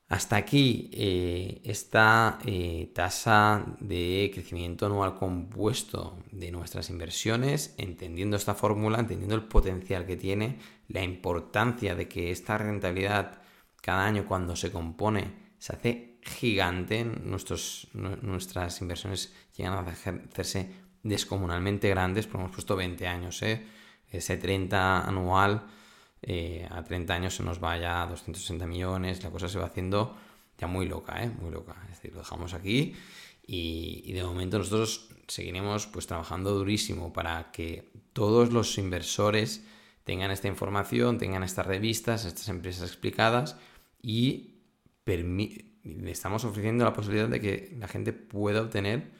Hasta 0.09 0.35
aquí 0.35 0.91
eh, 0.93 1.61
esta 1.63 2.37
eh, 2.45 2.91
tasa 2.93 3.65
de 3.79 4.29
crecimiento 4.31 4.85
anual 4.85 5.15
compuesto 5.15 6.19
de 6.31 6.51
nuestras 6.51 6.91
inversiones, 6.91 7.73
entendiendo 7.79 8.37
esta 8.37 8.53
fórmula, 8.53 8.99
entendiendo 8.99 9.33
el 9.33 9.45
potencial 9.45 10.05
que 10.05 10.17
tiene, 10.17 10.59
la 10.87 11.03
importancia 11.03 11.95
de 11.95 12.07
que 12.07 12.29
esta 12.29 12.59
rentabilidad 12.59 13.41
cada 13.81 14.05
año 14.05 14.27
cuando 14.27 14.55
se 14.55 14.71
compone 14.71 15.33
se 15.57 15.73
hace 15.73 16.18
gigante, 16.21 17.03
nuestros, 17.03 17.87
nuestras 17.93 18.81
inversiones 18.81 19.33
llegan 19.55 19.73
a 19.73 19.79
hacerse 19.79 20.71
descomunalmente 21.03 21.89
grandes, 21.89 22.27
porque 22.27 22.43
hemos 22.43 22.55
puesto 22.55 22.75
20 22.75 23.07
años, 23.07 23.41
¿eh? 23.41 23.65
ese 24.11 24.37
30 24.37 25.07
anual 25.07 25.67
eh, 26.21 26.67
a 26.69 26.83
30 26.83 27.13
años 27.13 27.35
se 27.35 27.43
nos 27.43 27.63
va 27.63 27.77
ya 27.77 28.03
a 28.03 28.07
260 28.07 28.65
millones, 28.67 29.23
la 29.23 29.29
cosa 29.29 29.47
se 29.47 29.59
va 29.59 29.65
haciendo 29.65 30.17
ya 30.57 30.67
muy 30.67 30.87
loca, 30.87 31.23
¿eh? 31.23 31.29
muy 31.29 31.51
loca, 31.51 31.75
es 31.83 31.89
decir, 31.91 32.11
lo 32.13 32.19
dejamos 32.19 32.53
aquí 32.53 32.95
y, 33.45 34.01
y 34.05 34.13
de 34.13 34.23
momento 34.23 34.57
nosotros 34.57 35.09
seguiremos 35.27 35.87
pues 35.87 36.07
trabajando 36.07 36.51
durísimo 36.53 37.13
para 37.13 37.51
que 37.51 37.91
todos 38.13 38.51
los 38.51 38.77
inversores 38.77 39.63
tengan 40.03 40.31
esta 40.31 40.47
información, 40.47 41.17
tengan 41.17 41.43
estas 41.43 41.65
revistas, 41.65 42.25
estas 42.25 42.49
empresas 42.49 42.89
explicadas 42.89 43.55
y 44.01 44.55
le 45.95 46.11
estamos 46.11 46.43
ofreciendo 46.45 46.83
la 46.83 46.93
posibilidad 46.93 47.27
de 47.27 47.39
que 47.39 47.75
la 47.77 47.87
gente 47.87 48.13
pueda 48.13 48.61
obtener, 48.61 49.11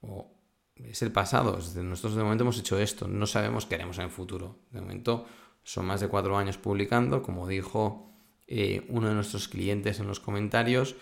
o 0.00 0.34
es 0.76 1.02
el 1.02 1.12
pasado, 1.12 1.58
nosotros 1.76 2.16
de 2.16 2.22
momento 2.22 2.44
hemos 2.44 2.58
hecho 2.58 2.78
esto, 2.78 3.06
no 3.06 3.26
sabemos 3.26 3.66
qué 3.66 3.76
haremos 3.76 3.98
en 3.98 4.04
el 4.04 4.10
futuro. 4.10 4.58
De 4.70 4.80
momento 4.80 5.26
son 5.62 5.86
más 5.86 6.00
de 6.00 6.08
cuatro 6.08 6.36
años 6.36 6.58
publicando, 6.58 7.22
como 7.22 7.46
dijo 7.46 8.12
eh, 8.46 8.84
uno 8.88 9.08
de 9.08 9.14
nuestros 9.14 9.48
clientes 9.48 10.00
en 10.00 10.06
los 10.06 10.20
comentarios, 10.20 10.96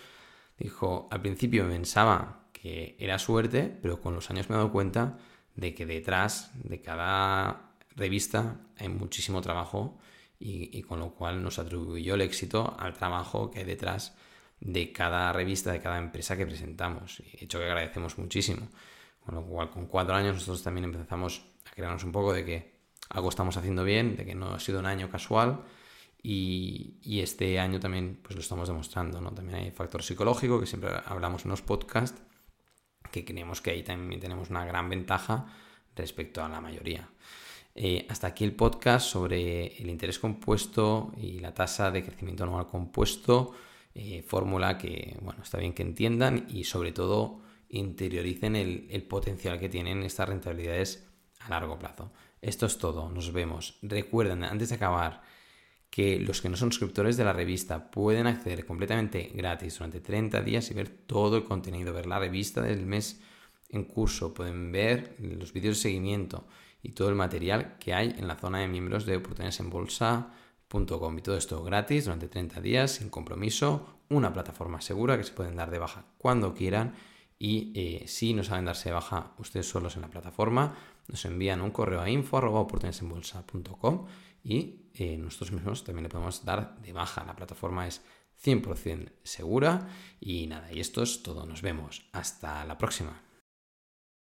dijo, 0.57 1.07
al 1.11 1.21
principio 1.21 1.67
pensaba 1.67 2.49
que 2.53 2.95
era 2.99 3.19
suerte, 3.19 3.77
pero 3.81 3.99
con 3.99 4.13
los 4.13 4.29
años 4.29 4.49
me 4.49 4.55
he 4.55 4.57
dado 4.57 4.71
cuenta 4.71 5.17
de 5.55 5.73
que 5.73 5.85
detrás 5.85 6.51
de 6.63 6.81
cada 6.81 7.75
revista 7.95 8.61
hay 8.77 8.89
muchísimo 8.89 9.41
trabajo 9.41 9.97
y, 10.39 10.77
y 10.77 10.83
con 10.83 10.99
lo 10.99 11.13
cual 11.13 11.43
nos 11.43 11.59
atribuyó 11.59 12.15
el 12.15 12.21
éxito 12.21 12.75
al 12.79 12.93
trabajo 12.93 13.51
que 13.51 13.59
hay 13.59 13.65
detrás 13.65 14.15
de 14.63 14.93
cada 14.93 15.33
revista, 15.33 15.71
de 15.71 15.81
cada 15.81 15.97
empresa 15.97 16.37
que 16.37 16.45
presentamos. 16.45 17.21
Hecho 17.33 17.59
que 17.59 17.65
agradecemos 17.65 18.17
muchísimo. 18.17 18.69
Con 19.19 19.35
lo 19.35 19.43
cual, 19.43 19.69
con 19.69 19.87
cuatro 19.87 20.15
años 20.15 20.35
nosotros 20.35 20.63
también 20.63 20.85
empezamos 20.85 21.43
a 21.65 21.71
crearnos 21.71 22.03
un 22.03 22.11
poco 22.11 22.33
de 22.33 22.45
que 22.45 22.73
algo 23.09 23.29
estamos 23.29 23.55
haciendo 23.57 23.83
bien, 23.83 24.15
de 24.15 24.25
que 24.25 24.35
no 24.35 24.53
ha 24.53 24.59
sido 24.59 24.79
un 24.79 24.85
año 24.85 25.09
casual 25.09 25.63
y, 26.21 27.19
este 27.21 27.59
año 27.59 27.79
también 27.79 28.19
pues 28.21 28.35
lo 28.35 28.41
estamos 28.41 28.67
demostrando. 28.67 29.19
¿no? 29.19 29.31
También 29.31 29.59
hay 29.59 29.71
factor 29.71 30.01
psicológico, 30.01 30.59
que 30.59 30.65
siempre 30.65 30.91
hablamos 31.05 31.43
en 31.43 31.51
los 31.51 31.61
podcasts, 31.61 32.21
que 33.11 33.25
creemos 33.25 33.61
que 33.61 33.71
ahí 33.71 33.83
también 33.83 34.19
tenemos 34.19 34.49
una 34.49 34.65
gran 34.65 34.89
ventaja 34.89 35.45
respecto 35.95 36.43
a 36.43 36.49
la 36.49 36.61
mayoría. 36.61 37.09
Eh, 37.75 38.05
hasta 38.09 38.27
aquí 38.27 38.43
el 38.43 38.55
podcast 38.55 39.07
sobre 39.07 39.75
el 39.77 39.89
interés 39.89 40.19
compuesto 40.19 41.11
y 41.17 41.39
la 41.39 41.53
tasa 41.53 41.91
de 41.91 42.03
crecimiento 42.03 42.43
anual 42.43 42.67
compuesto. 42.67 43.53
Eh, 43.95 44.23
fórmula 44.23 44.77
que, 44.77 45.17
bueno, 45.21 45.43
está 45.43 45.59
bien 45.59 45.73
que 45.73 45.83
entiendan 45.83 46.47
y 46.49 46.63
sobre 46.63 46.91
todo 46.91 47.41
interioricen 47.69 48.55
el, 48.55 49.03
potencial 49.03 49.59
que 49.59 49.69
tienen 49.69 50.03
estas 50.03 50.29
rentabilidades 50.29 51.07
a 51.39 51.49
largo 51.49 51.77
plazo. 51.77 52.11
Esto 52.41 52.65
es 52.65 52.77
todo, 52.77 53.09
nos 53.09 53.31
vemos. 53.31 53.77
Recuerden, 53.81 54.43
antes 54.43 54.69
de 54.69 54.75
acabar, 54.75 55.21
que 55.89 56.19
los 56.19 56.41
que 56.41 56.49
no 56.49 56.57
son 56.57 56.71
suscriptores 56.71 57.17
de 57.17 57.23
la 57.23 57.33
revista 57.33 57.91
pueden 57.91 58.25
acceder 58.25 58.65
completamente 58.65 59.31
gratis 59.33 59.77
durante 59.77 60.01
30 60.01 60.41
días 60.41 60.71
y 60.71 60.73
ver 60.73 60.89
todo 60.89 61.37
el 61.37 61.43
contenido, 61.43 61.93
ver 61.93 62.07
la 62.07 62.17
revista 62.17 62.61
del 62.61 62.85
mes 62.85 63.21
en 63.69 63.83
curso, 63.83 64.33
pueden 64.33 64.71
ver 64.71 65.15
los 65.19 65.53
vídeos 65.53 65.77
de 65.77 65.81
seguimiento 65.83 66.47
y 66.81 66.93
todo 66.93 67.09
el 67.09 67.15
material 67.15 67.77
que 67.79 67.93
hay 67.93 68.15
en 68.17 68.27
la 68.27 68.35
zona 68.35 68.59
de 68.59 68.67
miembros 68.67 69.05
de 69.05 69.17
oportunidades 69.17 69.59
en 69.59 69.69
bolsa 69.69 70.33
y 70.71 71.21
todo 71.21 71.37
esto 71.37 71.63
gratis 71.63 72.05
durante 72.05 72.27
30 72.27 72.61
días, 72.61 72.91
sin 72.91 73.09
compromiso, 73.09 73.99
una 74.09 74.33
plataforma 74.33 74.81
segura 74.81 75.17
que 75.17 75.23
se 75.23 75.33
pueden 75.33 75.55
dar 75.55 75.69
de 75.69 75.79
baja 75.79 76.05
cuando 76.17 76.53
quieran 76.53 76.95
y 77.37 77.71
eh, 77.75 78.07
si 78.07 78.33
no 78.33 78.43
saben 78.43 78.65
darse 78.65 78.89
de 78.89 78.93
baja 78.93 79.33
ustedes 79.37 79.69
solos 79.69 79.95
en 79.95 80.01
la 80.01 80.09
plataforma, 80.09 80.75
nos 81.07 81.25
envían 81.25 81.61
un 81.61 81.71
correo 81.71 82.01
a 82.01 82.09
info.oportunidadesenbolsa.com 82.09 84.07
y 84.43 84.89
eh, 84.93 85.17
nosotros 85.17 85.51
mismos 85.51 85.83
también 85.83 86.03
le 86.03 86.09
podemos 86.09 86.45
dar 86.45 86.79
de 86.79 86.93
baja. 86.93 87.23
La 87.25 87.35
plataforma 87.35 87.87
es 87.87 88.01
100% 88.43 89.11
segura 89.23 89.87
y 90.19 90.47
nada, 90.47 90.71
y 90.71 90.79
esto 90.79 91.03
es 91.03 91.23
todo. 91.23 91.45
Nos 91.45 91.61
vemos. 91.61 92.05
Hasta 92.13 92.65
la 92.65 92.77
próxima. 92.77 93.21